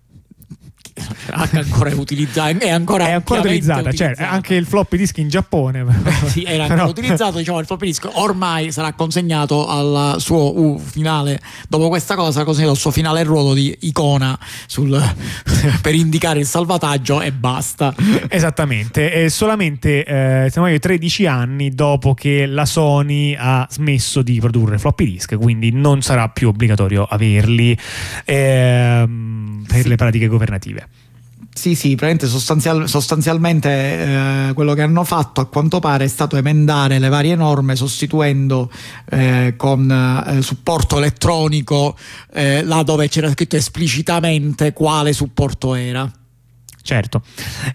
ancora 1.31 1.93
utilizzata 1.95 2.57
è 2.57 2.69
ancora, 2.69 3.07
è 3.07 3.11
ancora 3.11 3.41
utilizzata, 3.41 3.91
cioè, 3.91 4.13
anche 4.17 4.55
il 4.55 4.65
floppy 4.65 4.97
disk 4.97 5.17
in 5.17 5.27
Giappone 5.27 5.85
sì, 6.27 6.43
era 6.43 6.63
ancora 6.63 6.85
Però... 6.85 6.89
utilizzato 6.89 7.37
diciamo 7.37 7.59
il 7.59 7.65
floppy 7.65 7.85
disk 7.87 8.09
ormai 8.13 8.71
sarà 8.71 8.93
consegnato 8.93 9.67
al 9.67 10.15
suo 10.19 10.57
uh, 10.57 10.79
finale. 10.79 11.39
Dopo 11.67 11.89
questa 11.89 12.15
cosa 12.15 12.31
sarà 12.31 12.45
consegnato 12.45 12.71
al 12.73 12.77
suo 12.77 12.91
finale 12.91 13.23
ruolo 13.23 13.53
di 13.53 13.75
icona 13.81 14.37
sul, 14.67 15.01
per 15.81 15.95
indicare 15.95 16.39
il 16.39 16.45
salvataggio 16.45 17.21
e 17.21 17.31
basta. 17.31 17.93
Esattamente. 18.29 19.11
E 19.11 19.29
solamente 19.29 20.03
eh, 20.05 20.79
13 20.79 21.25
anni 21.25 21.71
dopo 21.71 22.13
che 22.13 22.45
la 22.45 22.65
Sony 22.65 23.35
ha 23.37 23.67
smesso 23.69 24.21
di 24.21 24.39
produrre 24.39 24.77
floppy 24.77 25.05
disk 25.05 25.35
quindi 25.35 25.71
non 25.71 26.01
sarà 26.01 26.29
più 26.29 26.49
obbligatorio 26.49 27.03
averli 27.03 27.77
ehm, 28.25 29.65
per 29.67 29.81
sì. 29.81 29.87
le 29.87 29.95
pratiche 29.95 30.27
governative 30.27 30.84
sì, 31.57 31.73
sì, 31.73 31.97
sostanzial- 32.19 32.87
sostanzialmente 32.89 33.69
eh, 33.69 34.53
quello 34.53 34.73
che 34.73 34.81
hanno 34.81 35.05
fatto 35.05 35.39
a 35.39 35.45
quanto 35.45 35.79
pare 35.79 36.03
è 36.03 36.07
stato 36.09 36.35
emendare 36.35 36.99
le 36.99 37.07
varie 37.07 37.35
norme 37.35 37.77
sostituendo 37.77 38.69
eh, 39.09 39.53
con 39.55 39.89
eh, 39.89 40.41
supporto 40.41 40.97
elettronico 40.97 41.95
eh, 42.33 42.61
là 42.61 42.83
dove 42.83 43.07
c'era 43.07 43.31
scritto 43.31 43.55
esplicitamente 43.55 44.73
quale 44.73 45.13
supporto 45.13 45.75
era 45.75 46.11
certo. 46.85 47.23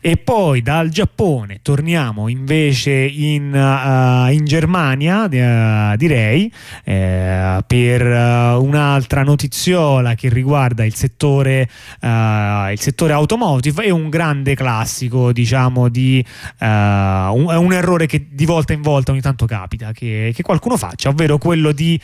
E 0.01 0.17
poi 0.17 0.63
dal 0.63 0.89
Giappone 0.89 1.59
torniamo 1.63 2.29
invece 2.29 2.93
in, 2.93 3.53
uh, 3.53 4.33
in 4.33 4.45
Germania, 4.45 5.25
uh, 5.25 5.97
direi, 5.97 6.51
eh, 6.85 7.63
per 7.67 8.07
uh, 8.07 8.63
un'altra 8.63 9.25
notiziola 9.25 10.15
che 10.15 10.29
riguarda 10.29 10.85
il 10.85 10.95
settore, 10.95 11.69
il 12.01 12.79
settore 12.79 13.13
automotive 13.13 13.85
e 13.85 13.91
un 13.91 14.09
grande 14.09 14.55
classico, 14.55 15.33
diciamo, 15.33 15.89
di 15.89 16.25
un, 16.61 17.29
un, 17.33 17.73
errore 17.73 18.07
che 18.07 18.29
di 18.31 18.47
volta 18.47 18.73
in 18.73 18.83
volta 18.83 19.11
ogni 19.11 19.21
tanto 19.21 19.45
capita 19.47 19.91
che, 19.93 20.31
che 20.33 20.43
qualcuno 20.43 20.77
faccia, 20.77 21.09
ovvero 21.09 21.37
quello 21.39 21.73
di 21.73 22.01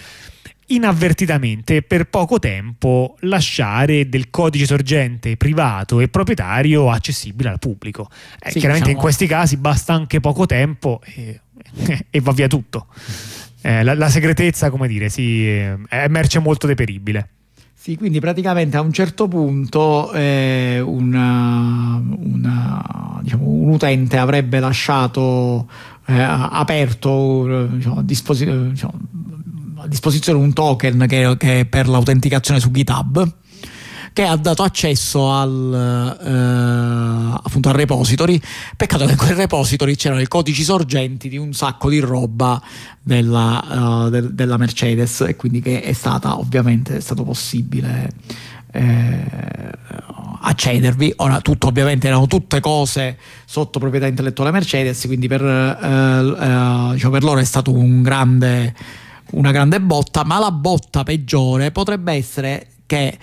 inavvertitamente 0.68 1.82
per 1.82 2.08
poco 2.08 2.38
tempo 2.38 3.16
lasciare 3.20 4.08
del 4.08 4.30
codice 4.30 4.66
sorgente 4.66 5.36
privato 5.36 6.00
e 6.00 6.08
proprietario 6.08 6.90
accessibile 6.90 7.50
al 7.50 7.58
pubblico. 7.58 8.08
Eh, 8.40 8.50
sì, 8.50 8.58
chiaramente 8.58 8.90
diciamo... 8.90 8.90
in 8.92 8.98
questi 8.98 9.26
casi 9.26 9.56
basta 9.56 9.92
anche 9.92 10.20
poco 10.20 10.46
tempo 10.46 11.00
e, 11.04 11.40
e 12.10 12.20
va 12.20 12.32
via 12.32 12.48
tutto. 12.48 12.86
Eh, 13.62 13.82
la, 13.82 13.94
la, 13.94 14.08
segretezza, 14.08 14.70
come 14.70 14.86
dire, 14.86 15.08
sì, 15.08 15.46
è 15.46 16.06
merce 16.08 16.38
molto 16.38 16.66
deperibile. 16.66 17.30
Sì, 17.74 17.96
quindi 17.96 18.18
praticamente 18.18 18.76
a 18.76 18.80
un 18.80 18.92
certo 18.92 19.28
punto 19.28 20.12
eh, 20.12 20.80
una, 20.80 22.02
una, 22.04 23.20
diciamo, 23.22 23.48
un 23.48 23.68
utente 23.68 24.18
avrebbe 24.18 24.58
lasciato 24.58 25.68
eh, 26.06 26.20
aperto 26.20 27.66
diciamo, 27.66 27.98
a 27.98 28.02
disposizione 28.02 28.70
diciamo, 28.70 28.98
a 29.86 29.88
disposizione 29.88 30.38
un 30.38 30.52
token 30.52 31.06
che, 31.08 31.36
che 31.38 31.60
è 31.60 31.64
per 31.64 31.88
l'autenticazione 31.88 32.60
su 32.60 32.70
GitHub 32.70 33.34
che 34.12 34.22
ha 34.22 34.36
dato 34.36 34.62
accesso 34.62 35.30
al, 35.30 36.16
eh, 36.24 37.40
appunto 37.42 37.68
al 37.68 37.74
repository. 37.74 38.40
Peccato 38.74 39.04
che 39.04 39.10
in 39.10 39.18
quel 39.18 39.36
repository 39.36 39.94
c'erano 39.94 40.22
i 40.22 40.26
codici 40.26 40.62
sorgenti 40.62 41.28
di 41.28 41.36
un 41.36 41.52
sacco 41.52 41.90
di 41.90 41.98
roba 41.98 42.58
della, 43.02 44.06
uh, 44.06 44.08
de, 44.08 44.32
della 44.32 44.56
Mercedes 44.56 45.20
e 45.20 45.36
quindi 45.36 45.60
che 45.60 45.82
è 45.82 45.92
stata 45.92 46.38
ovviamente 46.38 46.96
è 46.96 47.00
stato 47.00 47.24
possibile 47.24 48.10
eh, 48.72 49.24
accedervi. 50.40 51.12
Ora, 51.16 51.42
tutto 51.42 51.66
ovviamente 51.66 52.06
erano 52.06 52.26
tutte 52.26 52.60
cose 52.60 53.18
sotto 53.44 53.78
proprietà 53.78 54.06
intellettuale 54.06 54.50
Mercedes, 54.50 55.04
quindi 55.04 55.28
per, 55.28 55.44
eh, 55.44 56.88
eh, 56.88 56.92
diciamo, 56.94 57.12
per 57.12 57.22
loro 57.22 57.38
è 57.38 57.44
stato 57.44 57.70
un 57.70 58.00
grande 58.00 58.74
una 59.32 59.50
grande 59.50 59.80
botta, 59.80 60.24
ma 60.24 60.38
la 60.38 60.50
botta 60.50 61.02
peggiore 61.02 61.70
potrebbe 61.70 62.12
essere 62.12 62.68
che 62.86 63.18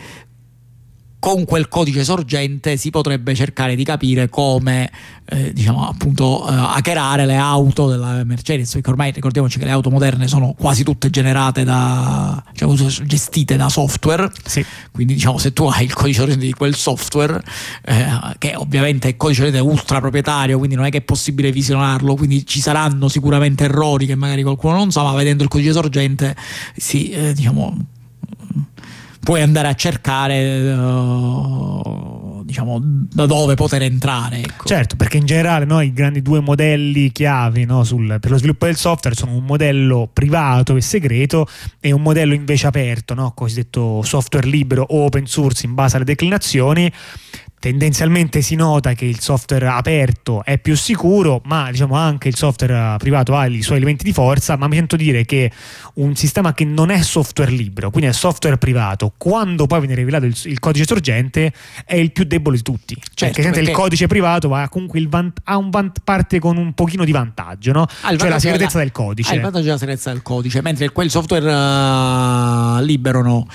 con 1.24 1.46
quel 1.46 1.70
codice 1.70 2.04
sorgente 2.04 2.76
si 2.76 2.90
potrebbe 2.90 3.34
cercare 3.34 3.78
di 3.78 3.86
capire 3.86 4.28
come 4.28 4.92
eh, 5.24 5.54
diciamo 5.54 5.88
appunto 5.88 6.46
eh, 6.46 6.54
hackerare 6.54 7.26
le 7.26 7.38
auto 7.38 7.88
della 7.88 8.26
Mercedes 8.26 8.74
perché 8.74 8.90
ormai 8.90 9.12
ricordiamoci 9.12 9.58
che 9.58 9.64
le 9.64 9.72
auto 9.72 9.90
moderne 9.90 10.28
sono 10.28 10.54
quasi 10.54 10.84
tutte 10.84 11.10
generate 11.10 11.64
da 11.64 12.44
diciamo, 12.52 12.76
gestite 12.76 13.56
da 13.56 13.70
software 13.70 14.30
sì. 14.44 14.66
quindi 14.92 15.14
diciamo 15.14 15.38
se 15.38 15.54
tu 15.54 15.64
hai 15.64 15.86
il 15.86 15.94
codice 15.94 16.20
sorgente 16.20 16.46
di 16.46 16.52
quel 16.52 16.76
software 16.76 17.42
eh, 17.86 18.06
che 18.38 18.56
ovviamente 18.58 19.08
è 19.08 19.12
il 19.12 19.16
codice 19.16 19.44
sorgente 19.44 19.66
ultra 19.66 20.02
proprietario 20.02 20.58
quindi 20.58 20.76
non 20.76 20.84
è 20.84 20.90
che 20.90 20.98
è 20.98 21.04
possibile 21.04 21.54
visionarlo 21.54 22.16
quindi 22.16 22.46
ci 22.46 22.60
saranno 22.60 23.08
sicuramente 23.08 23.64
errori 23.64 24.08
che 24.08 24.16
magari 24.16 24.44
qualcuno 24.44 24.76
non 24.76 24.92
sa 24.92 25.04
ma 25.04 25.14
vedendo 25.14 25.44
il 25.44 25.48
codice 25.48 25.72
sorgente 25.72 26.36
si 26.76 27.12
eh, 27.12 27.32
diciamo 27.32 27.78
puoi 29.24 29.42
andare 29.42 29.70
a 29.70 29.74
cercare 29.74 30.74
uh, 30.74 32.44
diciamo 32.44 32.78
da 32.82 33.26
dove 33.26 33.56
poter 33.56 33.82
entrare 33.84 34.40
ecco. 34.40 34.66
certo 34.66 34.96
perché 34.96 35.18
in 35.18 35.26
generale 35.26 35.66
no, 35.66 35.82
i 35.82 35.94
grandi 35.94 36.22
due 36.22 36.42
modelli 36.42 37.12
chiavi 37.12 37.66
no, 37.66 37.84
sul, 37.84 38.18
per 38.20 38.32
lo 38.32 38.38
sviluppo 38.38 38.66
del 38.66 38.76
software 38.76 39.16
sono 39.16 39.32
un 39.34 39.46
modello 39.46 40.10
privato 40.12 40.76
e 40.76 40.82
segreto 40.82 41.48
e 41.80 41.92
un 41.92 42.02
modello 42.02 42.34
invece 42.34 42.68
aperto 42.68 43.14
no, 43.14 43.32
cosiddetto 43.32 44.02
software 44.04 44.46
libero 44.46 44.86
o 44.88 45.06
open 45.06 45.26
source 45.26 45.66
in 45.66 45.74
base 45.74 45.96
alle 45.96 46.06
declinazioni 46.06 46.92
tendenzialmente 47.64 48.42
si 48.42 48.56
nota 48.56 48.92
che 48.92 49.06
il 49.06 49.22
software 49.22 49.70
aperto 49.70 50.44
è 50.44 50.58
più 50.58 50.76
sicuro, 50.76 51.40
ma 51.46 51.72
diciamo 51.72 51.96
anche 51.96 52.28
il 52.28 52.36
software 52.36 52.98
privato 52.98 53.38
ha 53.38 53.46
i 53.46 53.62
suoi 53.62 53.78
elementi 53.78 54.04
di 54.04 54.12
forza, 54.12 54.58
ma 54.58 54.68
mi 54.68 54.76
sento 54.76 54.98
dire 54.98 55.24
che 55.24 55.50
un 55.94 56.14
sistema 56.14 56.54
che 56.54 56.66
non 56.66 56.90
è 56.90 57.02
software 57.02 57.52
libero, 57.52 57.90
quindi 57.90 58.10
è 58.10 58.14
software 58.14 58.58
privato, 58.58 59.14
quando 59.16 59.66
poi 59.66 59.80
viene 59.80 59.96
rivelato 59.96 60.26
il, 60.26 60.38
il 60.44 60.60
codice 60.60 60.84
sorgente 60.86 61.54
è 61.86 61.96
il 61.96 62.12
più 62.12 62.26
debole 62.26 62.58
di 62.58 62.64
tutti. 62.64 62.96
Cioè, 62.96 63.32
certo, 63.32 63.42
perché, 63.42 63.60
il 63.62 63.72
codice 63.72 64.08
privato 64.08 64.50
va 64.50 64.68
comunque 64.68 65.02
vant- 65.08 65.40
ha 65.46 65.56
un 65.56 65.70
vant- 65.70 66.02
parte 66.04 66.40
con 66.40 66.58
un 66.58 66.74
pochino 66.74 67.06
di 67.06 67.14
vantaggio, 67.14 67.72
no? 67.72 67.86
cioè 67.88 68.28
la 68.28 68.40
segretezza 68.40 68.78
della, 68.78 68.84
del 68.84 68.92
codice. 68.92 69.32
Ha 69.32 69.36
il 69.36 69.42
vantaggio 69.42 69.64
della 69.64 69.78
segretezza 69.78 70.12
del 70.12 70.22
codice, 70.22 70.62
mentre 70.62 70.90
quel 70.90 71.10
software 71.10 71.46
uh, 71.46 72.84
libero 72.84 73.22
no 73.22 73.48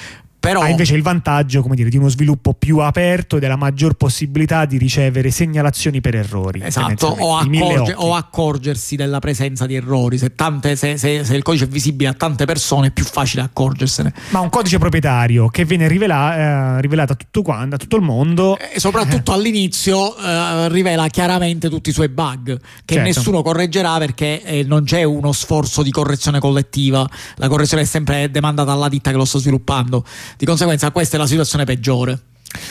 però... 0.49 0.63
Ha 0.63 0.69
invece 0.69 0.95
il 0.95 1.03
vantaggio 1.03 1.63
dire, 1.71 1.91
di 1.91 1.99
uno 1.99 2.09
sviluppo 2.09 2.55
più 2.55 2.79
aperto 2.79 3.37
e 3.37 3.41
della 3.41 3.57
maggior 3.57 3.95
possibilità 3.95 4.65
di 4.65 4.79
ricevere 4.79 5.31
segnalazioni 5.31 6.01
per 6.01 6.15
errori. 6.15 6.63
Esatto, 6.65 7.07
o, 7.07 7.37
accorge, 7.37 7.95
o 7.95 8.15
accorgersi 8.15 8.97
della 8.97 9.19
presenza 9.19 9.67
di 9.67 9.75
errori. 9.75 10.17
Se, 10.17 10.35
tante, 10.35 10.75
se, 10.75 10.97
se, 10.97 11.23
se, 11.23 11.37
il 11.37 11.43
codice 11.43 11.65
è 11.65 11.69
visibile 11.69 12.09
a 12.09 12.15
tante 12.15 12.47
persone 12.47 12.87
è 12.87 12.91
più 12.91 13.05
facile 13.05 13.43
accorgersene. 13.43 14.15
Ma 14.31 14.41
un 14.41 14.49
codice 14.49 14.79
proprietario 14.79 15.49
che 15.49 15.67
viene 15.67 15.87
rivela, 15.87 16.77
eh, 16.77 16.81
rivelato 16.81 17.13
a 17.13 17.17
tutto, 17.17 17.43
quanto, 17.43 17.75
a 17.75 17.79
tutto 17.79 17.97
il 17.97 18.03
mondo. 18.03 18.57
E 18.59 18.81
soprattutto 18.81 19.33
all'inizio 19.33 20.17
eh, 20.17 20.69
rivela 20.71 21.09
chiaramente 21.09 21.69
tutti 21.69 21.91
i 21.91 21.93
suoi 21.93 22.09
bug, 22.09 22.59
che 22.87 22.95
certo. 22.95 23.03
nessuno 23.03 23.43
correggerà 23.43 23.99
perché 23.99 24.43
eh, 24.43 24.65
non 24.65 24.85
c'è 24.85 25.03
uno 25.03 25.33
sforzo 25.33 25.83
di 25.83 25.91
correzione 25.91 26.39
collettiva. 26.39 27.07
La 27.37 27.49
correzione 27.49 27.83
è 27.83 27.87
sempre 27.87 28.31
demandata 28.31 28.73
alla 28.73 28.89
ditta 28.89 29.11
che 29.11 29.17
lo 29.17 29.27
sta 29.27 29.39
sviluppando 29.39 30.05
di 30.39 30.47
conseguenza 30.47 30.91
questa 30.93 31.17
è 31.17 31.19
la 31.19 31.27
situazione 31.27 31.65
peggiore. 31.65 32.21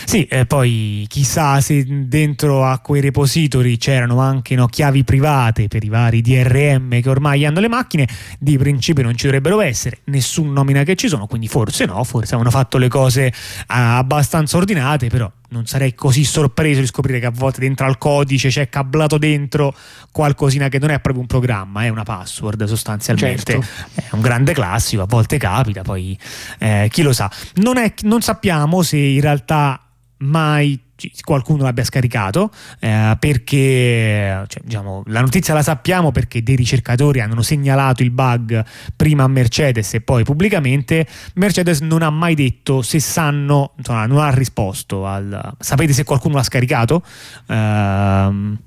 Sì, 0.06 0.26
eh, 0.26 0.46
poi 0.46 1.06
chissà 1.08 1.62
se 1.62 1.86
dentro 2.08 2.66
a 2.66 2.80
quei 2.80 3.00
repository 3.00 3.78
c'erano 3.78 4.20
anche 4.20 4.56
no, 4.56 4.66
chiavi 4.66 5.04
private 5.04 5.68
per 5.68 5.84
i 5.84 5.90
vari 5.90 6.22
DRM 6.22 7.00
che 7.00 7.10
ormai 7.10 7.46
hanno 7.46 7.60
le 7.60 7.68
macchine, 7.68 8.08
di 8.40 8.58
principio 8.58 9.04
non 9.04 9.16
ci 9.16 9.26
dovrebbero 9.26 9.62
essere, 9.62 10.00
nessun 10.06 10.52
nomina 10.52 10.84
che 10.84 10.96
ci 10.96 11.08
sono, 11.08 11.28
quindi 11.28 11.48
forse 11.48 11.86
no, 11.86 12.04
forse 12.06 12.34
hanno 12.34 12.50
fatto 12.50 12.78
le 12.78 12.88
cose 12.88 13.32
ah, 13.68 13.98
abbastanza 13.98 14.58
ordinate, 14.58 15.10
però 15.10 15.32
non 15.50 15.66
sarei 15.66 15.96
così 15.96 16.24
sorpreso 16.24 16.82
di 16.82 16.88
scoprire 16.88 17.20
che 17.20 17.26
a 17.26 17.32
volte 17.32 17.62
dentro 17.62 17.86
al 17.86 17.98
codice 17.98 18.50
c'è 18.50 18.68
cablato 18.70 19.18
dentro 19.18 19.74
qualcosina 20.12 20.68
che 20.68 20.80
non 20.80 20.90
è 20.90 21.00
proprio 21.00 21.22
un 21.22 21.28
programma, 21.28 21.84
è 21.84 21.90
una 21.90 22.04
password 22.04 22.66
sostanzialmente. 22.66 23.54
Certo. 23.54 23.68
È 23.94 24.10
un 24.12 24.22
grande 24.22 24.54
classico, 24.54 25.04
a 25.04 25.06
volte 25.08 25.38
capita, 25.38 25.84
poi 25.84 26.18
eh, 26.60 26.88
chi 26.92 27.02
lo 27.02 27.14
sa. 27.14 27.32
Non, 27.56 27.78
è, 27.78 27.94
non 28.02 28.22
sappiamo 28.22 28.82
se 28.82 28.98
in 28.98 29.22
realtà 29.22 29.82
mai 30.18 30.80
qualcuno 31.22 31.64
l'abbia 31.64 31.84
scaricato 31.84 32.52
eh, 32.80 33.16
perché 33.20 34.46
cioè, 34.48 34.62
diciamo, 34.64 35.04
la 35.08 35.22
notizia 35.22 35.54
la 35.54 35.62
sappiamo 35.62 36.12
perché 36.12 36.44
dei 36.44 36.56
ricercatori 36.56 37.22
hanno 37.22 37.42
segnalato 37.42 38.04
il 38.04 38.12
bug 38.12 38.64
prima 38.96 39.24
a 39.24 39.28
Mercedes 39.28 39.94
e 39.94 40.02
poi 40.02 40.24
pubblicamente. 40.24 41.06
Mercedes 41.36 41.82
non 41.82 42.02
ha 42.02 42.10
mai 42.10 42.36
detto 42.36 42.82
se 42.82 43.00
sanno 43.00 43.74
insomma, 43.78 44.06
non 44.06 44.20
ha 44.20 44.30
risposto 44.30 45.06
al 45.06 45.56
sapete 45.60 45.94
se 45.94 46.04
qualcuno 46.04 46.36
l'ha 46.36 46.44
scaricato? 46.44 47.04
Ehm, 47.48 48.58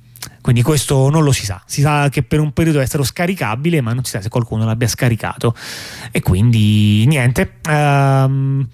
quindi 0.41 0.63
questo 0.63 1.11
non 1.11 1.23
lo 1.23 1.33
si 1.33 1.45
sa, 1.45 1.63
si 1.67 1.81
sa 1.81 2.09
che 2.09 2.23
per 2.23 2.41
un 2.41 2.53
periodo 2.53 2.81
è 2.81 2.87
stato 2.87 3.05
scaricabile 3.05 3.81
ma 3.81 3.93
non 3.93 4.05
si 4.05 4.13
sa 4.13 4.21
se 4.21 4.29
qualcuno 4.29 4.65
l'abbia 4.65 4.89
scaricato. 4.89 5.55
E 6.11 6.21
quindi 6.21 7.05
niente. 7.07 7.57
Ehm, 7.69 8.69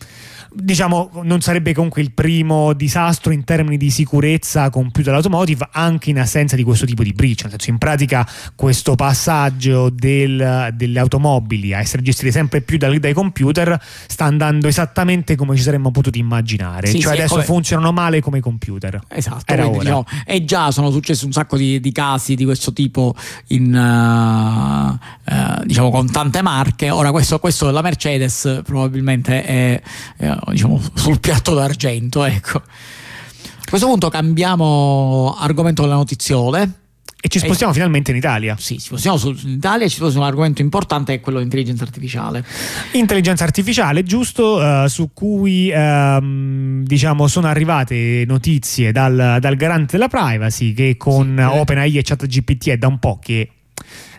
diciamo 0.58 1.10
non 1.22 1.40
sarebbe 1.40 1.74
comunque 1.74 2.00
il 2.00 2.12
primo 2.12 2.72
disastro 2.72 3.32
in 3.32 3.44
termini 3.44 3.76
di 3.76 3.90
sicurezza 3.90 4.70
compiuto 4.70 5.10
dall'automotive 5.10 5.68
anche 5.72 6.10
in 6.10 6.18
assenza 6.18 6.56
di 6.56 6.62
questo 6.62 6.86
tipo 6.86 7.02
di 7.02 7.12
breach. 7.12 7.42
Nel 7.42 7.50
senso 7.50 7.70
in 7.70 7.78
pratica 7.78 8.26
questo 8.54 8.94
passaggio 8.94 9.90
del, 9.90 10.70
delle 10.74 10.98
automobili 10.98 11.74
a 11.74 11.78
essere 11.78 12.02
gestite 12.02 12.32
sempre 12.32 12.62
più 12.62 12.78
dai, 12.78 12.98
dai, 12.98 13.12
computer 13.12 13.78
sta 14.06 14.24
andando 14.24 14.68
esattamente 14.68 15.36
come 15.36 15.56
ci 15.56 15.62
saremmo 15.62 15.90
potuti 15.90 16.18
immaginare. 16.18 16.86
Sì, 16.86 17.00
cioè 17.00 17.12
sì, 17.12 17.18
adesso 17.18 17.34
come... 17.34 17.44
funzionano 17.44 17.92
male 17.92 18.20
come 18.20 18.40
computer. 18.40 19.00
Esatto 19.08 19.52
Era 19.52 19.62
quindi, 19.62 19.80
diciamo, 19.80 20.04
e 20.24 20.44
già 20.44 20.70
sono 20.70 20.90
successi 20.90 21.24
un 21.24 21.32
sacco 21.32 21.56
di, 21.56 21.80
di 21.80 21.92
casi 21.92 22.34
di 22.34 22.44
questo 22.44 22.72
tipo 22.72 23.14
in, 23.48 23.74
uh, 23.74 25.32
uh, 25.32 25.64
diciamo 25.64 25.90
con 25.90 26.10
tante 26.10 26.42
marche. 26.42 26.90
Ora 26.90 27.10
questo, 27.10 27.38
questo 27.38 27.66
della 27.66 27.82
Mercedes 27.82 28.62
probabilmente 28.64 29.44
è, 29.44 29.82
è 30.16 30.36
diciamo, 30.50 30.80
sul 30.94 31.20
piatto 31.20 31.54
d'argento. 31.54 32.24
Ecco. 32.24 32.58
A 32.58 33.68
questo 33.68 33.88
punto 33.88 34.08
cambiamo 34.08 35.36
argomento 35.38 35.82
della 35.82 35.94
notiziole. 35.94 36.84
E 37.20 37.28
ci 37.28 37.40
spostiamo 37.40 37.72
e, 37.72 37.74
finalmente 37.74 38.12
in 38.12 38.18
Italia. 38.18 38.54
Sì, 38.56 38.74
ci 38.74 38.86
spostiamo 38.86 39.16
su, 39.16 39.30
in 39.30 39.54
Italia 39.54 39.86
e 39.86 39.88
ci 39.88 39.96
spostiamo 39.96 40.24
un 40.24 40.30
argomento 40.30 40.62
importante 40.62 41.12
che 41.12 41.18
è 41.18 41.20
quello 41.20 41.38
dell'intelligenza 41.38 41.82
artificiale. 41.82 42.44
Intelligenza 42.92 43.42
artificiale, 43.42 44.04
giusto, 44.04 44.58
uh, 44.58 44.86
su 44.86 45.10
cui 45.12 45.72
uh, 45.72 46.82
diciamo 46.84 47.26
sono 47.26 47.48
arrivate 47.48 48.24
notizie 48.26 48.92
dal, 48.92 49.38
dal, 49.40 49.56
garante 49.56 49.96
della 49.96 50.08
privacy 50.08 50.72
che 50.72 50.96
con 50.96 51.34
sì, 51.36 51.42
eh. 51.42 51.58
OpenAI 51.58 51.98
e 51.98 52.02
ChatGPT 52.02 52.68
è 52.68 52.76
da 52.76 52.86
un 52.86 53.00
po' 53.00 53.18
che 53.20 53.50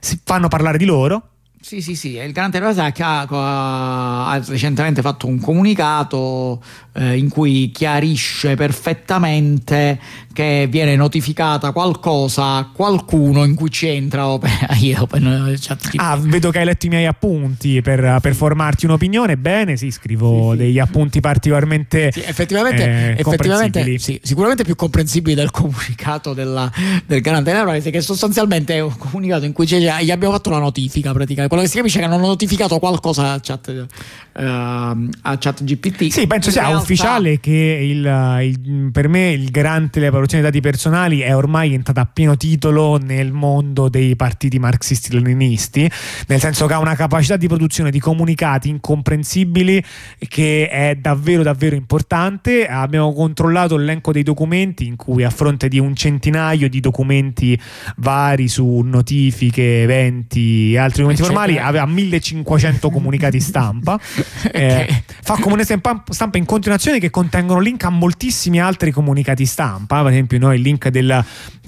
si 0.02 0.20
fanno 0.24 0.50
parlare 0.50 0.78
di 0.78 0.86
loro 0.86 1.37
sì, 1.68 1.82
sì, 1.82 1.96
sì, 1.98 2.16
il 2.16 2.32
garante 2.32 2.60
della 2.60 2.74
SAC 2.74 3.00
ha, 3.02 4.30
ha, 4.30 4.42
recentemente 4.48 5.02
fatto 5.02 5.28
un 5.28 5.38
comunicato 5.38 6.64
eh, 6.98 7.18
in 7.18 7.30
cui 7.30 7.72
chiarisce 7.72 8.56
perfettamente 8.56 10.00
che 10.34 10.68
viene 10.70 10.96
notificata 10.96 11.72
qualcosa 11.72 12.58
a 12.58 12.70
qualcuno 12.72 13.44
in 13.44 13.56
cui 13.56 13.72
ci 13.72 13.88
entra 13.88 14.28
OpenAI. 14.28 14.96
Open, 15.00 15.56
chat 15.60 15.90
ah, 15.96 16.16
vedo 16.18 16.52
che 16.52 16.60
hai 16.60 16.66
letto 16.66 16.86
i 16.86 16.90
miei 16.90 17.06
appunti 17.06 17.82
per, 17.82 18.20
per 18.22 18.36
formarti 18.36 18.86
un'opinione. 18.86 19.38
Bene, 19.38 19.78
sì, 19.78 19.90
scrivo 19.90 20.52
sì, 20.52 20.58
sì. 20.58 20.64
degli 20.64 20.80
appunti 20.80 21.20
particolarmente. 21.20 22.12
Sì, 22.12 22.22
effettivamente, 22.22 22.84
eh, 22.84 23.16
effettivamente 23.18 23.98
sì, 23.98 24.20
sicuramente 24.22 24.64
più 24.64 24.76
comprensibili 24.76 25.36
del 25.36 25.50
comunicato 25.52 26.34
della, 26.34 26.72
del 27.06 27.22
garante 27.22 27.52
della 27.52 27.64
privacy, 27.64 27.90
che 27.90 28.02
sostanzialmente 28.02 28.76
è 28.76 28.80
un 28.80 28.96
comunicato 28.96 29.46
in 29.46 29.54
cui 29.54 29.66
gli 29.68 30.12
abbiamo 30.12 30.34
fatto 30.34 30.50
la 30.50 30.60
notifica 30.60 31.14
praticamente. 31.14 31.48
Quello 31.48 31.64
che 31.64 31.70
si 31.70 31.78
capisce 31.78 31.98
è 31.98 32.02
che 32.02 32.08
hanno 32.08 32.18
notificato 32.18 32.78
qualcosa 32.80 33.32
a 33.32 33.40
chat, 33.40 33.88
uh, 34.34 34.42
a 34.42 35.38
chat 35.40 35.64
GPT. 35.64 36.12
Sì, 36.12 36.28
penso 36.28 36.52
sia 36.52 36.62
realtà... 36.62 36.78
ufficiale 36.88 37.40
che 37.42 37.52
il, 37.52 38.40
il, 38.44 38.90
per 38.94 39.10
me 39.10 39.32
il 39.32 39.52
garante 39.52 40.00
della 40.00 40.12
protezione 40.12 40.44
dei 40.44 40.52
dati 40.52 40.62
personali 40.62 41.20
è 41.20 41.36
ormai 41.36 41.74
entrata 41.74 42.02
a 42.02 42.06
pieno 42.12 42.38
titolo 42.38 42.98
nel 42.98 43.34
mondo 43.34 43.90
dei 43.90 44.16
partiti 44.16 44.58
marxisti-leninisti, 44.58 45.92
nel 46.28 46.40
senso 46.40 46.66
che 46.66 46.74
ha 46.74 46.80
una 46.80 46.96
capacità 46.96 47.36
di 47.36 47.48
produzione 47.48 47.92
di 47.92 48.00
comunicati 48.00 48.70
incomprensibili 48.70 49.84
che 50.30 50.70
è 50.70 50.96
davvero 50.96 51.44
davvero 51.44 51.76
importante. 51.76 52.68
Abbiamo 52.68 53.14
controllato 53.14 53.76
l'elenco 53.76 54.14
dei 54.14 54.24
documenti 54.24 54.86
in 54.86 54.96
cui 54.96 55.24
a 55.24 55.30
fronte 55.30 55.68
di 55.68 55.80
un 55.80 55.94
centinaio 55.94 56.70
di 56.70 56.80
documenti 56.80 57.60
vari 57.98 58.48
su 58.48 58.80
notifiche, 58.84 59.82
eventi 59.82 60.74
e 60.74 60.78
altri 60.78 61.04
documenti 61.04 61.24
formali 61.24 61.58
aveva 61.58 61.86
1500 61.86 62.90
comunicati 62.90 63.40
stampa. 63.42 64.00
Eh, 64.58 65.04
fa 65.22 65.36
comunicati 65.40 65.80
stampa 66.10 66.38
in 66.38 66.46
continuazione 66.78 67.00
che 67.00 67.10
contengono 67.10 67.60
link 67.60 67.84
a 67.84 67.90
moltissimi 67.90 68.62
altri 68.62 68.92
comunicati 68.92 69.46
stampa, 69.46 70.02
per 70.04 70.12
esempio 70.12 70.38
no, 70.38 70.54
il 70.54 70.62
link 70.62 70.88
del, 70.90 71.24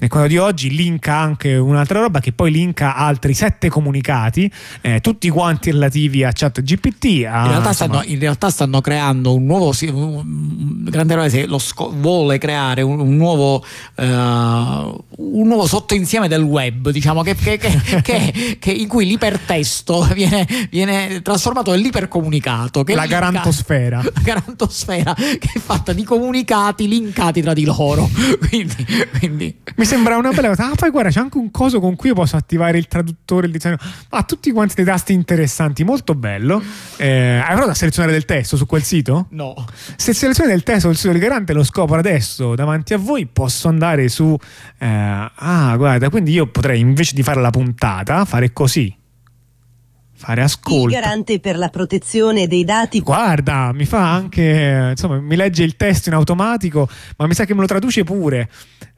quello 0.08 0.26
di 0.26 0.38
oggi 0.38 0.70
linka 0.70 1.16
anche 1.16 1.56
un'altra 1.56 2.00
roba 2.00 2.20
che 2.20 2.32
poi 2.32 2.50
linka 2.50 2.94
altri 2.94 3.34
sette 3.34 3.68
comunicati, 3.68 4.50
eh, 4.80 5.00
tutti 5.00 5.28
quanti 5.28 5.72
relativi 5.72 6.22
a 6.24 6.30
chat 6.32 6.62
GPT. 6.62 7.26
A, 7.26 7.42
in, 7.42 7.48
realtà 7.48 7.72
stanno, 7.72 8.02
in, 8.04 8.18
realtà 8.18 8.50
stanno, 8.50 8.80
creando 8.80 9.34
un 9.34 9.44
nuovo, 9.46 9.72
un, 9.88 10.84
grande 10.84 11.14
Rose 11.14 11.46
lo 11.46 11.58
sco- 11.58 11.92
vuole 11.94 12.38
creare 12.38 12.82
un, 12.82 13.00
un 13.00 13.16
nuovo, 13.16 13.64
uh, 13.96 14.04
un 14.04 15.46
nuovo 15.46 15.66
sottoinsieme 15.66 16.28
del 16.28 16.42
web, 16.42 16.90
diciamo, 16.90 17.22
che, 17.22 17.34
che, 17.34 17.58
che, 17.58 18.56
che 18.58 18.70
in 18.70 18.86
cui 18.86 19.06
l'ipertesto 19.06 20.08
viene, 20.14 20.46
viene 20.70 21.20
trasformato 21.22 21.72
nell'ipercomunicato. 21.72 22.84
la 22.86 23.06
garantosfera. 23.06 24.02
La 24.02 24.12
garantosfera 24.22 24.99
che 25.04 25.50
è 25.54 25.58
fatta 25.58 25.92
di 25.92 26.04
comunicati 26.04 26.88
linkati 26.88 27.42
tra 27.42 27.52
di 27.52 27.64
loro. 27.64 28.08
quindi, 28.48 28.86
quindi... 29.18 29.58
Mi 29.76 29.84
sembra 29.84 30.16
una 30.16 30.30
bella 30.30 30.48
cosa. 30.48 30.70
Ah, 30.70 30.74
poi 30.74 30.90
guarda, 30.90 31.10
c'è 31.10 31.20
anche 31.20 31.38
un 31.38 31.50
coso 31.50 31.80
con 31.80 31.96
cui 31.96 32.10
io 32.10 32.14
posso 32.14 32.36
attivare 32.36 32.78
il 32.78 32.86
traduttore, 32.86 33.46
il 33.46 33.52
disegno. 33.52 33.76
Ah, 34.10 34.22
tutti 34.22 34.50
quanti 34.52 34.74
dei 34.74 34.84
tasti 34.84 35.12
interessanti, 35.12 35.84
molto 35.84 36.14
bello. 36.14 36.62
Eh, 36.96 37.38
hai 37.38 37.50
provato 37.50 37.70
a 37.70 37.74
selezionare 37.74 38.12
del 38.12 38.24
testo 38.24 38.56
su 38.56 38.66
quel 38.66 38.82
sito? 38.82 39.26
No. 39.30 39.54
Se 39.96 40.12
selezioni 40.12 40.50
del 40.50 40.62
testo 40.62 40.88
sul 40.88 40.96
sito 40.96 41.12
del 41.12 41.20
garante 41.20 41.52
lo 41.52 41.64
scopro 41.64 41.96
adesso 41.96 42.54
davanti 42.54 42.94
a 42.94 42.98
voi, 42.98 43.26
posso 43.26 43.68
andare 43.68 44.08
su... 44.08 44.36
Eh, 44.78 44.86
ah, 44.86 45.74
guarda, 45.76 46.10
quindi 46.10 46.32
io 46.32 46.46
potrei 46.46 46.80
invece 46.80 47.14
di 47.14 47.22
fare 47.22 47.40
la 47.40 47.50
puntata, 47.50 48.24
fare 48.24 48.52
così 48.52 48.98
fare 50.20 50.42
ascolto. 50.42 50.94
Il 50.94 51.00
garante 51.00 51.40
per 51.40 51.56
la 51.56 51.70
protezione 51.70 52.46
dei 52.46 52.62
dati. 52.62 53.00
Guarda, 53.00 53.72
mi 53.72 53.86
fa 53.86 54.12
anche, 54.12 54.88
insomma, 54.90 55.18
mi 55.18 55.34
legge 55.34 55.62
il 55.62 55.76
testo 55.76 56.10
in 56.10 56.14
automatico, 56.14 56.86
ma 57.16 57.26
mi 57.26 57.32
sa 57.32 57.46
che 57.46 57.54
me 57.54 57.60
lo 57.60 57.66
traduce 57.66 58.04
pure. 58.04 58.50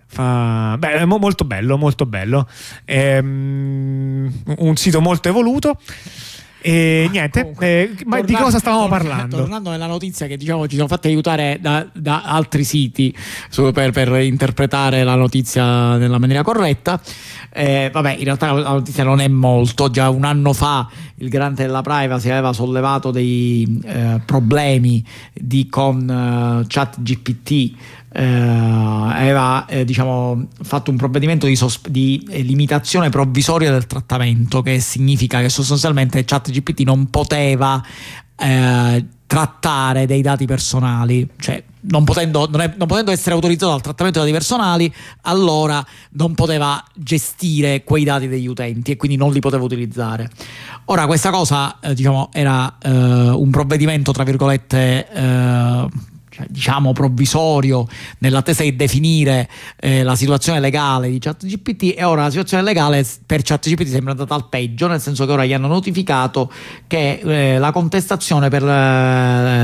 Fa... 0.07 0.75
Beh, 0.77 1.05
molto 1.05 1.45
bello, 1.45 1.79
molto 1.79 2.07
bello. 2.07 2.49
Ehm, 2.85 4.33
un 4.57 4.77
sito 4.77 5.01
molto 5.01 5.29
evoluto. 5.29 5.79
E 6.65 7.09
niente, 7.11 7.41
Comunque, 7.41 7.67
eh, 7.67 7.89
ma 8.05 8.17
tornando, 8.17 8.27
di 8.27 8.35
cosa 8.35 8.59
stavamo 8.59 8.87
parlando? 8.87 9.37
Tornando 9.37 9.71
alla 9.71 9.87
notizia 9.87 10.29
che 10.29 10.37
diciamo 10.37 10.69
ci 10.69 10.75
siamo 10.75 10.89
fatti 10.89 11.09
aiutare 11.09 11.59
da, 11.61 11.85
da 11.93 12.23
altri 12.23 12.63
siti 12.63 13.13
per, 13.73 13.91
per, 13.91 14.21
interpretare 14.21 15.03
la 15.03 15.17
notizia 15.17 15.97
nella 15.97 16.19
maniera 16.19 16.43
corretta. 16.43 17.01
Eh, 17.53 17.91
vabbè, 17.93 18.15
in 18.17 18.25
realtà 18.25 18.53
la 18.53 18.71
notizia 18.71 19.03
non 19.03 19.21
è 19.21 19.27
molto. 19.27 19.91
Già 19.91 20.09
un 20.09 20.25
anno 20.25 20.53
fa 20.53 20.89
il 21.17 21.29
garante 21.29 21.65
della 21.65 21.83
privacy 21.83 22.31
aveva 22.31 22.53
sollevato 22.53 23.11
dei 23.11 23.81
eh, 23.85 24.21
problemi 24.25 25.05
di, 25.33 25.69
con 25.69 26.03
uh, 26.03 26.65
chat 26.67 27.01
GPT 27.01 27.75
eh, 28.13 28.23
aveva 28.23 29.67
eh, 29.67 29.85
diciamo, 29.85 30.49
fatto 30.63 30.91
un 30.91 30.97
provvedimento 30.97 31.47
di, 31.47 31.57
sosp- 31.57 31.89
di 31.89 32.25
limitazione 32.29 33.09
provvisoria 33.09 33.71
del 33.71 33.87
trattamento, 33.87 34.63
che 34.63 34.81
significa 34.81 35.41
che 35.41 35.49
sostanzialmente 35.49 36.25
ChatGPT 36.25 36.81
non 36.81 37.09
poteva 37.09 37.83
eh, 38.37 39.07
trattare 39.27 40.07
dei 40.07 40.21
dati 40.21 40.45
personali, 40.45 41.27
cioè 41.39 41.63
non 41.85 42.05
potendo, 42.05 42.47
non, 42.51 42.61
è, 42.61 42.75
non 42.77 42.87
potendo, 42.87 43.11
essere 43.11 43.35
autorizzato 43.35 43.73
al 43.73 43.81
trattamento 43.81 44.23
dei 44.23 44.31
dati 44.31 44.45
personali, 44.45 44.95
allora 45.23 45.85
non 46.11 46.35
poteva 46.35 46.85
gestire 46.95 47.83
quei 47.83 48.05
dati 48.05 48.29
degli 48.29 48.47
utenti 48.47 48.93
e 48.93 48.97
quindi 48.97 49.17
non 49.17 49.33
li 49.33 49.41
poteva 49.41 49.65
utilizzare. 49.65 50.29
Ora, 50.87 51.07
questa 51.07 51.31
cosa, 51.31 51.81
eh, 51.81 51.95
diciamo, 51.95 52.29
era 52.33 52.77
eh, 52.79 52.91
un 52.91 53.51
provvedimento, 53.51 54.13
tra 54.13 54.23
virgolette, 54.25 55.09
eh, 55.11 55.87
cioè, 56.33 56.47
diciamo 56.49 56.93
provvisorio 56.93 57.87
nell'attesa 58.19 58.63
di 58.63 58.75
definire 58.75 59.49
eh, 59.77 60.03
la 60.03 60.17
situazione 60.17 60.61
legale 60.61 61.11
di 61.11 61.19
ChatGPT 61.19 61.95
e 61.97 62.05
ora 62.05 62.23
la 62.23 62.31
situazione 62.31 62.63
legale 62.63 63.07
per 63.27 63.43
ChatGPT 63.43 63.89
sembra 63.89 64.13
andata 64.13 64.35
al 64.35 64.49
peggio 64.49 64.87
nel 64.87 65.01
senso 65.01 65.27
che 65.27 65.33
ora 65.33 65.45
gli 65.45 65.53
hanno 65.53 65.67
notificato 65.67 66.51
che 66.87 67.21
eh, 67.23 67.59
la 67.59 67.71
contestazione 67.71 68.49
per 68.49 68.63
eh, 68.63 68.67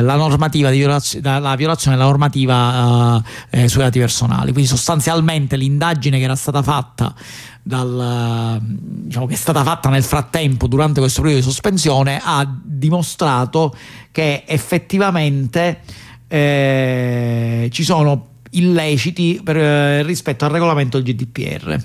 la 0.03 0.17
normativa 0.17 0.69
violaz- 0.69 1.21
la 1.23 1.55
violazione 1.57 1.97
della 1.97 2.09
normativa 2.09 3.23
eh, 3.49 3.69
sui 3.69 3.81
dati 3.81 3.99
personali. 3.99 4.53
Quindi 4.53 4.69
sostanzialmente 4.69 5.57
l'indagine 5.57 6.19
che 6.19 6.25
era 6.25 6.37
stata 6.37 6.63
fatta 6.63 7.15
dal, 7.63 8.61
diciamo, 8.63 9.27
che 9.27 9.35
è 9.35 9.37
stata 9.37 9.63
fatta 9.63 9.89
nel 9.89 10.03
frattempo 10.03 10.67
durante 10.67 11.01
questo 11.01 11.21
periodo 11.21 11.45
di 11.45 11.51
sospensione 11.51 12.21
ha 12.23 12.47
dimostrato 12.63 13.75
che 14.11 14.45
effettivamente 14.47 15.83
eh, 16.29 17.69
ci 17.73 17.83
sono 17.83 18.27
illeciti 18.51 19.41
per, 19.43 19.57
eh, 19.57 20.03
rispetto 20.03 20.45
al 20.45 20.51
regolamento 20.51 21.01
del 21.01 21.15
GDPR. 21.15 21.77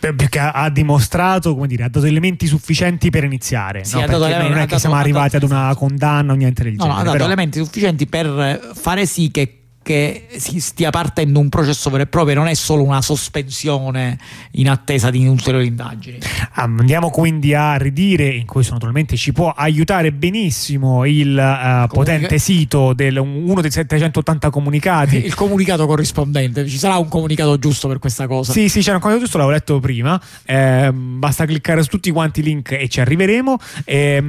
Perché 0.00 0.38
ha, 0.38 0.70
dimostrato, 0.70 1.54
come 1.54 1.66
dire, 1.66 1.84
ha 1.84 1.88
dato 1.88 2.06
elementi 2.06 2.46
sufficienti 2.46 3.10
per 3.10 3.24
iniziare. 3.24 3.84
Sì, 3.84 3.96
no? 3.96 4.04
elementi, 4.04 4.48
non 4.48 4.58
è 4.58 4.66
che 4.66 4.78
siamo 4.78 4.94
arrivati 4.94 5.36
ad 5.36 5.42
una 5.42 5.74
condanna 5.74 6.32
o 6.32 6.36
niente 6.36 6.62
del 6.62 6.74
no, 6.74 6.84
genere. 6.84 6.94
No, 6.94 7.00
ha 7.00 7.04
dato 7.04 7.16
però... 7.16 7.24
elementi 7.26 7.58
sufficienti 7.58 8.06
per 8.06 8.70
fare 8.74 9.06
sì 9.06 9.30
che 9.32 9.57
che 9.88 10.26
si 10.36 10.60
stia 10.60 10.90
partendo 10.90 11.40
un 11.40 11.48
processo 11.48 11.88
vero 11.88 12.02
e 12.02 12.06
proprio, 12.06 12.34
non 12.34 12.46
è 12.46 12.52
solo 12.52 12.82
una 12.82 13.00
sospensione 13.00 14.18
in 14.52 14.68
attesa 14.68 15.08
di 15.08 15.26
ulteriori 15.26 15.66
indagini. 15.66 16.18
Andiamo 16.56 17.08
quindi 17.08 17.54
a 17.54 17.76
ridire, 17.76 18.26
in 18.28 18.44
questo 18.44 18.74
naturalmente 18.74 19.16
ci 19.16 19.32
può 19.32 19.50
aiutare 19.50 20.12
benissimo 20.12 21.06
il 21.06 21.34
uh, 21.34 21.86
potente 21.86 22.36
sito 22.38 22.92
del 22.92 23.16
uno 23.16 23.62
dei 23.62 23.70
780 23.70 24.50
comunicati. 24.50 25.24
Il 25.24 25.34
comunicato 25.34 25.86
corrispondente, 25.86 26.68
ci 26.68 26.76
sarà 26.76 26.98
un 26.98 27.08
comunicato 27.08 27.58
giusto 27.58 27.88
per 27.88 27.98
questa 27.98 28.26
cosa? 28.26 28.52
Sì, 28.52 28.68
sì, 28.68 28.80
c'era 28.80 28.96
un 28.96 29.00
comunicato 29.00 29.24
giusto, 29.24 29.38
l'avevo 29.38 29.56
letto 29.56 29.80
prima, 29.80 30.20
eh, 30.44 30.92
basta 30.92 31.46
cliccare 31.46 31.82
su 31.82 31.88
tutti 31.88 32.10
quanti 32.10 32.40
i 32.40 32.42
link 32.42 32.72
e 32.72 32.88
ci 32.88 33.00
arriveremo. 33.00 33.56
Eh, 33.86 34.22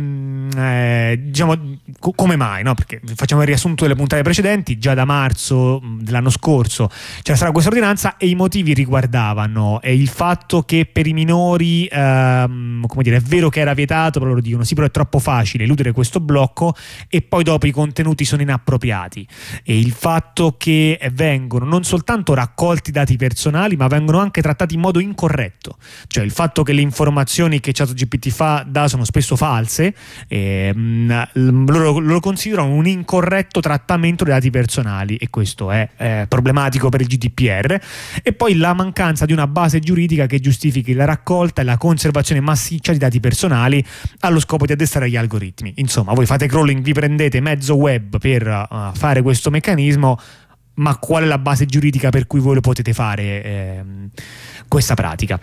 eh, 0.55 1.19
diciamo, 1.21 1.77
co- 1.99 2.13
come 2.13 2.37
mai? 2.37 2.63
No? 2.63 2.75
Perché 2.75 3.01
facciamo 3.13 3.41
il 3.41 3.47
riassunto 3.47 3.83
delle 3.83 3.95
puntate 3.95 4.21
precedenti, 4.21 4.77
già 4.77 4.93
da 4.93 5.03
marzo 5.03 5.47
marzo 5.49 5.81
dell'anno 5.99 6.29
scorso. 6.29 6.89
C'era 7.21 7.35
stata 7.35 7.51
questa 7.51 7.69
ordinanza 7.69 8.17
e 8.17 8.27
i 8.27 8.35
motivi 8.35 8.73
riguardavano 8.73 9.79
il 9.83 10.07
fatto 10.07 10.63
che 10.63 10.87
per 10.91 11.07
i 11.07 11.13
minori, 11.13 11.85
ehm, 11.85 12.85
come 12.85 13.03
dire, 13.03 13.17
è 13.17 13.21
vero 13.21 13.49
che 13.49 13.59
era 13.59 13.73
vietato, 13.73 14.19
però 14.19 14.31
loro 14.31 14.41
dicono 14.41 14.63
sì, 14.63 14.75
però 14.75 14.85
è 14.87 14.91
troppo 14.91 15.19
facile 15.19 15.63
eludere 15.63 15.91
questo 15.91 16.19
blocco 16.19 16.75
e 17.07 17.21
poi 17.21 17.43
dopo 17.43 17.65
i 17.67 17.71
contenuti 17.71 18.25
sono 18.25 18.41
inappropriati. 18.41 19.27
E 19.63 19.77
il 19.77 19.91
fatto 19.91 20.55
che 20.57 20.99
vengono 21.13 21.65
non 21.65 21.83
soltanto 21.83 22.33
raccolti 22.33 22.91
dati 22.91 23.15
personali 23.15 23.75
ma 23.75 23.87
vengono 23.87 24.19
anche 24.19 24.41
trattati 24.41 24.75
in 24.75 24.81
modo 24.81 24.99
incorretto, 24.99 25.77
cioè 26.07 26.23
il 26.23 26.31
fatto 26.31 26.63
che 26.63 26.73
le 26.73 26.81
informazioni 26.81 27.59
che 27.59 27.71
ChatGPT 27.71 28.29
fa 28.29 28.65
dà 28.67 28.87
sono 28.87 29.03
spesso 29.03 29.35
false, 29.35 29.93
ehm, 30.27 31.29
loro, 31.33 31.99
loro 31.99 32.19
considerano 32.19 32.73
un 32.73 32.87
incorretto 32.87 33.59
trattamento 33.59 34.23
dei 34.23 34.33
dati 34.33 34.49
personali 34.49 35.15
e 35.15 35.29
questo 35.39 35.71
è 35.71 35.87
eh, 35.95 36.25
problematico 36.27 36.89
per 36.89 36.99
il 36.99 37.07
GDPR, 37.07 37.79
e 38.21 38.33
poi 38.33 38.57
la 38.57 38.73
mancanza 38.73 39.25
di 39.25 39.31
una 39.31 39.47
base 39.47 39.79
giuridica 39.79 40.25
che 40.25 40.41
giustifichi 40.41 40.91
la 40.91 41.05
raccolta 41.05 41.61
e 41.61 41.63
la 41.63 41.77
conservazione 41.77 42.41
massiccia 42.41 42.91
di 42.91 42.97
dati 42.97 43.21
personali 43.21 43.83
allo 44.19 44.41
scopo 44.41 44.65
di 44.65 44.73
addestrare 44.73 45.09
gli 45.09 45.15
algoritmi. 45.15 45.75
Insomma, 45.77 46.13
voi 46.13 46.25
fate 46.25 46.45
crawling, 46.47 46.81
vi 46.81 46.91
prendete 46.91 47.39
mezzo 47.39 47.75
web 47.75 48.19
per 48.19 48.67
uh, 48.69 48.93
fare 48.93 49.21
questo 49.21 49.49
meccanismo, 49.49 50.19
ma 50.79 50.97
qual 50.97 51.23
è 51.23 51.25
la 51.25 51.37
base 51.37 51.65
giuridica 51.65 52.09
per 52.09 52.27
cui 52.27 52.39
voi 52.39 52.55
lo 52.55 52.61
potete 52.61 52.93
fare? 52.93 53.43
Eh, 53.43 53.83
questa 54.69 54.93
pratica. 54.93 55.37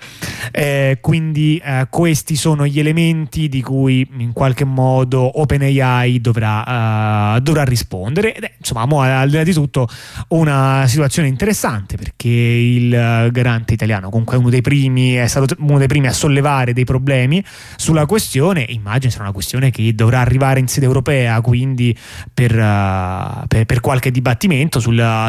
Eh, 0.53 0.99
quindi 1.03 1.61
eh, 1.63 1.89
questi 1.91 2.37
sono 2.37 2.67
gli 2.67 2.79
elementi 2.79 3.49
di 3.49 3.61
cui 3.61 4.09
in 4.19 4.33
qualche 4.33 4.65
modo 4.65 5.41
OpenAI 5.41 6.21
dovrà, 6.21 7.35
uh, 7.35 7.41
dovrà 7.41 7.65
rispondere 7.65 8.35
ed 8.35 8.45
è 8.45 8.53
insomma 8.57 8.85
al 9.21 9.29
di 9.29 9.37
là 9.37 9.43
di 9.43 9.53
tutto 9.53 9.89
una 10.29 10.85
situazione 10.87 11.29
interessante 11.29 11.97
perché 11.97 12.29
il 12.29 13.29
garante 13.33 13.75
italiano 13.75 14.09
comunque 14.11 14.37
uno 14.37 14.49
dei 14.49 14.61
primi 14.61 15.15
è 15.15 15.27
stato 15.27 15.55
uno 15.59 15.79
dei 15.79 15.89
primi 15.89 16.07
a 16.07 16.13
sollevare 16.13 16.73
dei 16.73 16.85
problemi 16.85 17.45
sulla 17.77 18.07
questione 18.07 18.65
immagino 18.69 19.11
sarà 19.11 19.25
una 19.25 19.33
questione 19.33 19.71
che 19.71 19.93
dovrà 19.95 20.21
arrivare 20.21 20.61
in 20.61 20.69
sede 20.69 20.87
europea 20.87 21.41
quindi 21.41 21.97
per, 22.33 22.53
uh, 22.53 23.47
per, 23.49 23.65
per 23.65 23.81
qualche 23.81 24.11
dibattimento 24.11 24.79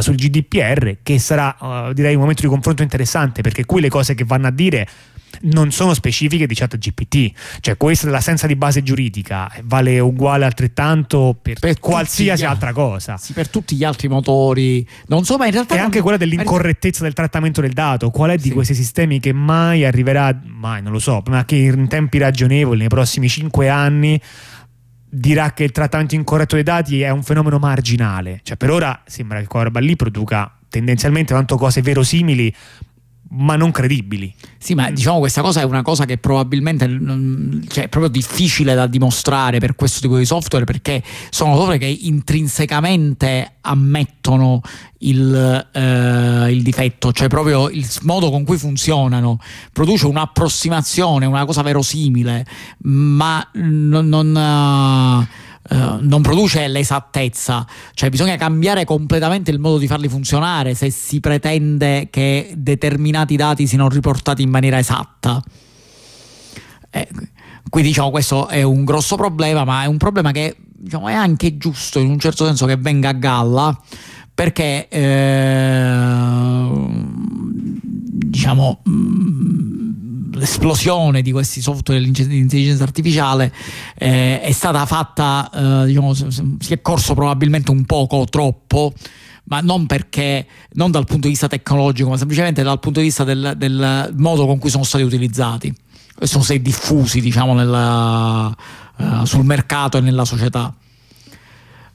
sul, 0.02 0.18
sul 0.18 0.30
GDPR 0.30 0.98
che 1.04 1.20
sarà 1.20 1.56
uh, 1.60 1.94
direi 1.94 2.14
un 2.14 2.22
momento 2.22 2.42
di 2.42 2.48
confronto 2.48 2.82
interessante 2.82 3.42
perché 3.42 3.66
qui 3.66 3.82
le 3.82 3.90
cose 3.90 4.16
che 4.16 4.24
vanno 4.24 4.48
a 4.48 4.52
dire 4.52 4.88
non 5.42 5.72
sono 5.72 5.94
specifiche 5.94 6.48
di 6.48 6.56
chat 6.56 6.78
GPT, 6.78 7.32
cioè 7.60 7.78
questa 7.78 8.06
dell'assenza 8.06 8.48
di 8.48 8.56
base 8.56 8.82
giuridica 8.82 9.52
vale 9.64 10.00
uguale 10.00 10.46
altrettanto 10.46 11.38
per, 11.40 11.60
per 11.60 11.80
qualsiasi 11.80 12.46
altra 12.46 12.74
cosa. 12.74 13.18
Sì, 13.18 13.34
per 13.34 13.50
tutti 13.50 13.76
gli 13.76 13.84
altri 13.84 14.08
motori, 14.08 14.88
non 15.08 15.26
so, 15.26 15.38
ma 15.38 15.46
in 15.46 15.52
realtà... 15.52 15.76
E 15.76 15.80
anche 15.80 16.02
quella 16.02 16.18
dell'incorrettezza 16.18 17.04
del 17.04 17.14
trattamento 17.14 17.62
del 17.62 17.74
dato, 17.74 18.10
qual 18.10 18.32
è 18.32 18.38
di 18.38 18.44
sì. 18.44 18.52
questi 18.52 18.74
sistemi 18.74 19.20
che 19.20 19.34
mai 19.34 19.86
arriverà, 19.86 20.38
mai 20.46 20.82
non 20.82 20.92
lo 20.92 21.00
so, 21.00 21.22
ma 21.28 21.46
che 21.46 21.56
in 21.56 21.88
tempi 21.88 22.18
ragionevoli, 22.18 22.80
nei 22.80 22.88
prossimi 22.88 23.30
cinque 23.30 23.70
anni 23.70 24.20
dirà 25.10 25.54
che 25.54 25.64
il 25.64 25.72
trattamento 25.72 26.16
incorretto 26.16 26.56
dei 26.56 26.64
dati 26.64 27.02
è 27.02 27.10
un 27.10 27.24
fenomeno 27.24 27.60
marginale, 27.60 28.42
cioè 28.44 28.58
per 28.58 28.72
ora 28.72 29.02
sembra 29.06 29.40
che 29.40 29.48
quella 29.48 29.66
roba 29.66 29.80
lì 29.80 29.96
produca 29.96 30.52
tendenzialmente 30.70 31.34
tanto 31.34 31.56
cose 31.58 31.82
verosimili 31.82 32.54
ma 33.30 33.56
non 33.56 33.72
credibili. 33.72 34.34
Sì, 34.58 34.74
ma 34.74 34.90
diciamo 34.92 35.20
questa 35.20 35.42
cosa 35.42 35.62
è 35.62 35.64
una 35.64 35.82
cosa 35.82 36.06
che 36.06 36.18
probabilmente 36.18 36.88
cioè, 37.68 37.86
è 37.86 37.88
proprio 37.90 38.10
difficile 38.10 38.74
da 38.74 38.88
dimostrare 38.88 39.60
per 39.60 39.76
questo 39.76 40.00
tipo 40.02 40.18
di 40.18 40.26
software 40.26 40.66
perché 40.66 41.04
sono 41.30 41.56
software 41.56 41.78
che 41.78 41.86
intrinsecamente 41.86 43.56
ammettono 43.62 44.62
il, 45.00 45.68
eh, 45.72 46.52
il 46.52 46.64
difetto, 46.64 47.12
cioè 47.12 47.28
proprio 47.28 47.70
il 47.70 47.88
modo 48.02 48.30
con 48.30 48.44
cui 48.44 48.58
funzionano, 48.58 49.40
produce 49.72 50.08
un'approssimazione, 50.08 51.26
una 51.26 51.46
cosa 51.46 51.62
verosimile, 51.62 52.46
ma 52.84 53.48
non... 53.54 54.08
non 54.08 55.28
Uh, 55.70 55.98
non 56.00 56.22
produce 56.22 56.66
l'esattezza, 56.70 57.68
cioè 57.94 58.10
bisogna 58.10 58.38
cambiare 58.38 58.86
completamente 58.86 59.52
il 59.52 59.60
modo 59.60 59.78
di 59.78 59.88
farli 59.88 60.08
funzionare 60.08 60.76
se 60.76 60.90
si 60.90 61.20
pretende 61.20 62.08
che 62.10 62.54
determinati 62.56 63.36
dati 63.36 63.68
siano 63.68 63.90
riportati 63.90 64.44
in 64.44 64.50
maniera 64.50 64.78
esatta. 64.78 65.44
Eh, 66.90 67.08
quindi 67.70 67.90
diciamo 67.90 68.12
questo 68.12 68.48
è 68.48 68.64
un 68.64 68.86
grosso 68.86 69.18
problema, 69.18 69.66
ma 69.66 69.84
è 69.84 69.88
un 69.88 69.98
problema 69.98 70.32
che 70.32 70.56
diciamo, 70.58 71.10
è 71.10 71.14
anche 71.14 71.58
giusto 71.58 72.00
in 72.00 72.10
un 72.10 72.20
certo 72.20 72.46
senso 72.46 72.66
che 72.66 72.78
venga 72.78 73.10
a 73.10 73.14
galla 73.14 73.78
perché 74.34 74.88
eh, 74.88 76.68
diciamo 77.82 78.82
l'esplosione 80.38 81.22
di 81.22 81.32
questi 81.32 81.62
software 81.62 82.00
di 82.00 82.38
intelligenza 82.38 82.84
artificiale 82.84 83.54
eh, 83.98 84.42
è 84.42 84.52
stata 84.52 84.86
fatta, 84.86 85.50
eh, 85.54 85.86
diciamo, 85.88 86.14
si 86.14 86.74
è 86.74 86.82
corso 86.82 87.14
probabilmente 87.14 87.72
un 87.72 87.86
poco 87.86 88.26
troppo 88.26 88.94
ma 89.50 89.62
non 89.62 89.86
perché, 89.86 90.46
non 90.74 90.92
dal 90.92 91.06
punto 91.06 91.24
di 91.24 91.30
vista 91.30 91.48
tecnologico, 91.48 92.10
ma 92.10 92.18
semplicemente 92.18 92.64
dal 92.64 92.80
punto 92.80 93.00
di 93.00 93.06
vista 93.06 93.24
del, 93.24 93.54
del 93.58 94.14
modo 94.18 94.46
con 94.46 94.60
cui 94.60 94.70
sono 94.70 94.84
stati 94.84 95.04
utilizzati, 95.04 95.74
sono 96.20 96.44
stati 96.44 96.62
diffusi 96.62 97.22
diciamo, 97.22 97.54
nella, 97.54 98.54
uh, 98.98 99.26
sul 99.26 99.46
mercato 99.46 99.98
e 99.98 100.02
nella 100.02 100.26
società. 100.26 100.74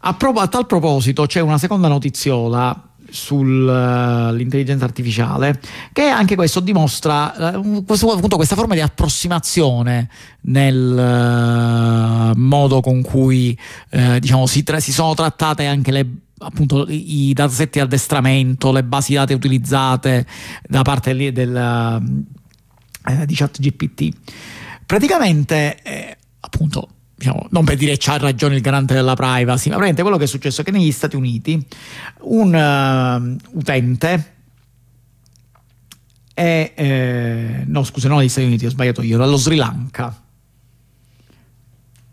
A, 0.05 0.15
pro- 0.15 0.33
a 0.33 0.49
tal 0.49 0.67
proposito 0.67 1.27
c'è 1.27 1.41
una 1.41 1.59
seconda 1.59 1.89
notiziola 1.89 2.92
sull'intelligenza 3.13 4.85
artificiale 4.85 5.61
che 5.93 6.05
anche 6.05 6.35
questo 6.35 6.61
dimostra 6.61 7.53
uh, 7.55 7.85
questo, 7.85 8.11
appunto, 8.11 8.37
questa 8.37 8.57
forma 8.57 8.75
di 8.75 8.81
approssimazione 8.81 10.09
nel 10.43 12.33
uh, 12.35 12.39
modo 12.39 12.81
con 12.81 13.03
cui 13.03 13.57
uh, 13.91 14.19
diciamo, 14.19 14.47
si, 14.47 14.63
tra- 14.63 14.81
si, 14.81 14.93
sono 14.93 15.15
trattate 15.15 15.67
anche 15.67 15.93
le, 15.93 16.07
appunto, 16.39 16.87
i 16.89 17.33
dataset 17.35 17.73
di 17.73 17.81
addestramento, 17.81 18.73
le 18.73 18.83
basi 18.83 19.15
date 19.15 19.35
utilizzate 19.35 20.27
da 20.67 20.83
parte 20.83 21.15
del, 21.15 21.33
del, 21.33 22.03
di 23.27 23.35
ChatGPT. 23.35 24.09
Praticamente, 24.87 25.83
eh, 25.83 26.17
appunto, 26.41 26.89
diciamo, 27.23 27.47
non 27.51 27.65
per 27.65 27.77
dire 27.77 27.95
c'ha 27.97 28.19
ragione 28.19 28.57
il 28.57 28.61
garante 28.61 28.95
della 28.95 29.15
privacy, 29.15 29.71
ma 29.71 29.77
praticamente 29.77 30.03
quello 30.03 30.17
che 30.17 30.25
è 30.25 30.27
successo 30.27 30.61
è 30.61 30.65
che 30.65 30.73
negli 30.73 30.91
Stati 30.91 31.15
Uniti 31.15 31.65
un 32.23 32.53
uh, 32.53 33.57
utente 33.57 34.35
è, 36.35 36.73
eh, 36.75 37.63
no 37.67 37.85
scusa, 37.85 38.09
non 38.09 38.19
negli 38.19 38.29
Stati 38.29 38.47
Uniti, 38.47 38.67
ho 38.67 38.71
sbagliato 38.71 39.03
io, 39.03 39.17
dallo 39.17 39.37
Sri 39.37 39.55
Lanka. 39.55 40.21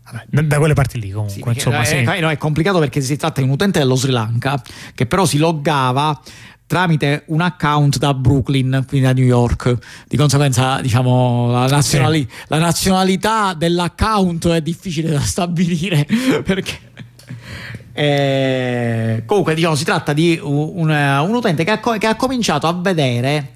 Vabbè, 0.04 0.42
da 0.42 0.58
quelle 0.58 0.74
parti 0.74 1.00
lì 1.00 1.10
comunque. 1.10 1.52
Sì, 1.52 1.58
insomma, 1.58 1.80
è, 1.80 1.84
sì. 1.84 2.20
no, 2.20 2.30
è 2.30 2.36
complicato 2.36 2.78
perché 2.78 3.00
si 3.00 3.16
tratta 3.16 3.40
di 3.40 3.46
un 3.46 3.52
utente 3.54 3.80
dello 3.80 3.96
Sri 3.96 4.12
Lanka 4.12 4.62
che 4.94 5.06
però 5.06 5.24
si 5.24 5.38
loggava 5.38 6.20
tramite 6.70 7.24
un 7.26 7.40
account 7.40 7.98
da 7.98 8.14
Brooklyn, 8.14 8.84
quindi 8.86 9.04
da 9.04 9.12
New 9.12 9.24
York. 9.24 9.76
Di 10.06 10.16
conseguenza, 10.16 10.80
diciamo, 10.80 11.50
la, 11.50 11.66
nazionali- 11.66 12.28
sì. 12.30 12.44
la 12.46 12.58
nazionalità 12.58 13.54
dell'account 13.54 14.46
è 14.50 14.62
difficile 14.62 15.10
da 15.10 15.18
stabilire 15.18 16.06
perché. 16.46 16.78
Eh, 17.92 19.24
comunque, 19.26 19.56
diciamo, 19.56 19.74
si 19.74 19.82
tratta 19.82 20.12
di 20.12 20.38
un, 20.40 20.90
un 20.90 21.34
utente 21.34 21.64
che 21.64 21.72
ha, 21.72 21.80
che 21.98 22.06
ha, 22.06 22.14
cominciato 22.14 22.68
a 22.68 22.72
vedere 22.72 23.54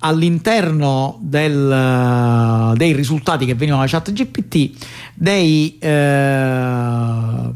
all'interno 0.00 1.16
del, 1.22 2.72
dei 2.74 2.92
risultati 2.92 3.46
che 3.46 3.54
venivano 3.54 3.82
da 3.84 3.88
chat 3.88 4.10
GPT 4.10 4.70
dei, 5.14 5.78
eh, 5.78 7.52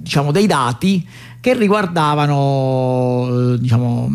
diciamo, 0.00 0.32
dei 0.32 0.46
dati 0.46 1.06
che 1.46 1.54
riguardavano 1.54 3.52
eh, 3.52 3.58
diciamo 3.60 4.10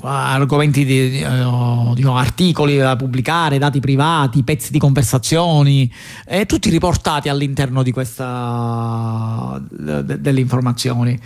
argomenti 0.00 0.84
di, 0.84 1.20
uh, 1.24 1.92
diciamo, 1.92 2.16
articoli 2.16 2.76
da 2.76 2.94
pubblicare, 2.94 3.58
dati 3.58 3.80
privati, 3.80 4.44
pezzi 4.44 4.70
di 4.70 4.78
conversazioni, 4.78 5.92
eh, 6.24 6.46
tutti 6.46 6.70
riportati 6.70 7.28
all'interno 7.28 7.82
di 7.82 7.90
questa 7.90 9.60
de, 9.68 10.20
delle 10.20 10.38
informazioni, 10.38 11.18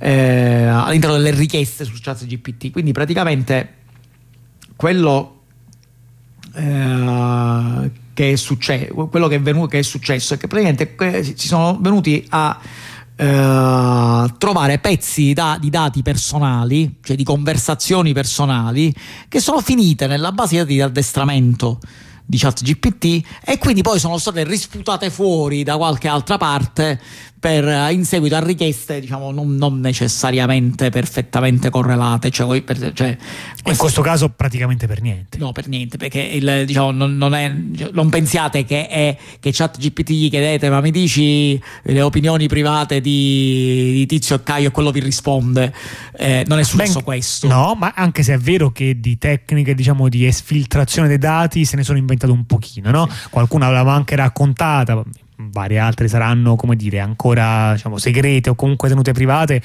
eh, 0.00 0.64
all'interno 0.64 1.14
delle 1.14 1.30
richieste 1.30 1.84
su 1.84 1.92
chat 2.00 2.26
GPT. 2.26 2.72
Quindi 2.72 2.90
praticamente 2.90 3.74
quello 4.74 5.42
eh, 6.54 7.90
che, 8.12 8.32
è 8.32 8.34
successo, 8.34 9.06
quello 9.06 9.28
che 9.28 9.36
è, 9.36 9.40
venuto, 9.40 9.68
che 9.68 9.78
è 9.78 9.82
successo 9.82 10.34
è 10.34 10.38
che 10.38 10.48
praticamente 10.48 11.36
si 11.36 11.46
sono 11.46 11.78
venuti 11.80 12.26
a 12.30 12.58
eh, 13.20 14.32
trovare 14.38 14.78
pezzi 14.78 15.32
da, 15.32 15.58
di 15.60 15.70
dati 15.70 16.02
personali, 16.02 16.98
cioè 17.02 17.16
di 17.16 17.24
conversazioni 17.24 18.12
personali, 18.12 18.94
che 19.26 19.40
sono 19.40 19.60
finite 19.60 20.06
nella 20.06 20.30
base 20.30 20.64
di 20.64 20.80
addestramento 20.80 21.80
di 22.24 22.38
ChatGPT 22.38 23.26
e 23.42 23.58
quindi 23.58 23.82
poi 23.82 23.98
sono 23.98 24.18
state 24.18 24.44
risputate 24.44 25.10
fuori 25.10 25.64
da 25.64 25.76
qualche 25.76 26.06
altra 26.06 26.36
parte 26.36 27.00
per, 27.38 27.66
eh, 27.66 27.92
in 27.92 28.04
seguito 28.04 28.36
a 28.36 28.40
richieste 28.40 29.00
diciamo 29.00 29.30
non, 29.30 29.54
non 29.54 29.80
necessariamente 29.80 30.90
perfettamente 30.90 31.70
correlate 31.70 32.30
cioè, 32.30 32.62
per, 32.62 32.92
cioè, 32.92 33.16
in 33.64 33.76
questo 33.76 34.02
caso 34.02 34.30
praticamente 34.30 34.86
per 34.86 35.00
niente 35.00 35.38
no 35.38 35.52
per 35.52 35.68
niente 35.68 35.96
perché 35.96 36.20
il, 36.20 36.64
diciamo, 36.66 36.90
non, 36.90 37.16
non, 37.16 37.34
è, 37.34 37.52
non, 37.92 38.08
pensiate 38.08 38.64
che, 38.64 38.88
è, 38.88 39.16
che 39.38 39.50
chat 39.52 39.78
GPT 39.78 40.10
gli 40.10 40.30
chiedete 40.30 40.68
ma 40.68 40.80
mi 40.80 40.90
dici 40.90 41.60
le 41.82 42.02
opinioni 42.02 42.48
private 42.48 43.00
di, 43.00 43.92
di 43.94 44.06
Tizio 44.06 44.36
e 44.36 44.42
Caio 44.42 44.68
e 44.68 44.70
quello 44.70 44.90
vi 44.90 45.00
risponde 45.00 45.72
eh, 46.16 46.44
non 46.46 46.58
è 46.58 46.64
successo 46.64 46.98
Beh, 46.98 47.04
questo 47.04 47.46
no 47.46 47.76
ma 47.78 47.92
anche 47.94 48.22
se 48.22 48.34
è 48.34 48.38
vero 48.38 48.70
che 48.70 48.98
di 48.98 49.18
tecniche 49.18 49.74
diciamo 49.74 50.08
di 50.08 50.26
esfiltrazione 50.26 51.08
dei 51.08 51.18
dati 51.18 51.64
se 51.64 51.76
ne 51.76 51.84
sono 51.84 51.98
inventate 51.98 52.32
un 52.32 52.46
pochino 52.46 52.90
no? 52.90 53.08
Sì. 53.08 53.28
qualcuno 53.30 53.70
l'aveva 53.70 53.92
anche 53.92 54.16
raccontata 54.16 55.02
varie 55.50 55.78
altre 55.78 56.08
saranno, 56.08 56.56
come 56.56 56.76
dire, 56.76 57.00
ancora 57.00 57.72
diciamo, 57.72 57.98
segrete 57.98 58.50
o 58.50 58.54
comunque 58.54 58.88
tenute 58.88 59.12
private, 59.12 59.62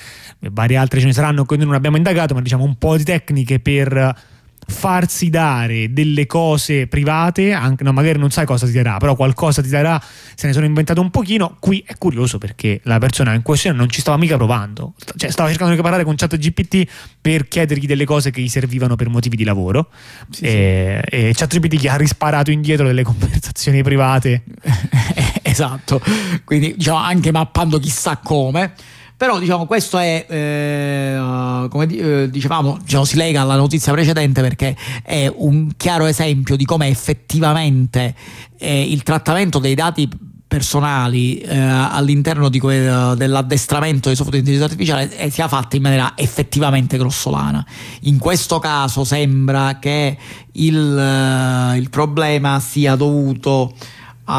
varie 0.51 0.77
altre 0.77 0.99
ce 0.99 1.05
ne 1.05 1.13
saranno 1.13 1.45
che 1.45 1.55
noi 1.55 1.65
non 1.65 1.75
abbiamo 1.75 1.97
indagato, 1.97 2.33
ma 2.33 2.41
diciamo 2.41 2.63
un 2.63 2.77
po' 2.77 2.97
di 2.97 3.03
tecniche 3.03 3.59
per 3.59 4.31
farsi 4.67 5.29
dare 5.29 5.91
delle 5.91 6.25
cose 6.25 6.87
private, 6.87 7.51
anche, 7.51 7.83
no, 7.83 7.91
magari 7.91 8.17
non 8.19 8.31
sai 8.31 8.45
cosa 8.45 8.65
ti 8.65 8.71
darà, 8.71 8.97
però 8.97 9.15
qualcosa 9.15 9.61
ti 9.61 9.69
darà, 9.69 10.01
se 10.35 10.47
ne 10.47 10.53
sono 10.53 10.65
inventato 10.65 11.01
un 11.01 11.09
pochino, 11.09 11.57
qui 11.59 11.83
è 11.85 11.95
curioso 11.97 12.37
perché 12.37 12.79
la 12.83 12.99
persona 12.99 13.33
in 13.33 13.41
questione 13.41 13.77
non 13.77 13.89
ci 13.89 14.01
stava 14.01 14.17
mica 14.17 14.35
provando, 14.35 14.93
cioè 15.15 15.29
stava 15.29 15.49
cercando 15.49 15.75
di 15.75 15.81
parlare 15.81 16.03
con 16.03 16.15
ChatGPT 16.15 16.87
per 17.19 17.47
chiedergli 17.47 17.85
delle 17.85 18.05
cose 18.05 18.31
che 18.31 18.41
gli 18.41 18.49
servivano 18.49 18.95
per 18.95 19.09
motivi 19.09 19.35
di 19.35 19.43
lavoro 19.43 19.89
sì, 20.29 20.45
e, 20.45 21.01
sì. 21.09 21.15
e 21.15 21.31
ChatGPT 21.33 21.75
gli 21.75 21.87
ha 21.87 21.95
risparato 21.95 22.51
indietro 22.51 22.85
delle 22.87 23.03
conversazioni 23.03 23.83
private. 23.83 24.43
esatto, 25.45 26.01
quindi 26.45 26.75
diciamo 26.75 26.97
anche 26.97 27.31
mappando 27.31 27.77
chissà 27.79 28.17
come. 28.17 28.73
Però 29.15 29.39
diciamo 29.39 29.65
questo 29.67 29.99
è, 29.99 30.25
eh, 30.27 31.67
come 31.69 31.85
eh, 31.85 32.29
dicevamo, 32.29 32.79
diciamo, 32.81 33.05
si 33.05 33.15
lega 33.15 33.41
alla 33.41 33.55
notizia 33.55 33.93
precedente 33.93 34.41
perché 34.41 34.75
è 35.01 35.31
un 35.33 35.69
chiaro 35.77 36.07
esempio 36.07 36.57
di 36.57 36.65
come 36.65 36.87
effettivamente 36.87 38.15
eh, 38.57 38.81
il 38.81 39.03
trattamento 39.03 39.59
dei 39.59 39.75
dati 39.75 40.09
personali 40.53 41.39
eh, 41.39 41.57
all'interno 41.57 42.49
que- 42.59 43.13
dell'addestramento 43.15 44.09
dei 44.09 44.15
software 44.15 44.43
di 44.43 44.51
intelligenza 44.51 44.65
artificiale 44.65 45.17
eh, 45.17 45.31
sia 45.31 45.47
fatta 45.47 45.75
in 45.77 45.81
maniera 45.81 46.13
effettivamente 46.15 46.97
grossolana. 46.97 47.65
In 48.01 48.19
questo 48.19 48.59
caso 48.59 49.03
sembra 49.03 49.79
che 49.79 50.15
il, 50.51 50.75
uh, 50.75 51.75
il 51.75 51.89
problema 51.89 52.59
sia 52.59 52.95
dovuto 52.95 53.73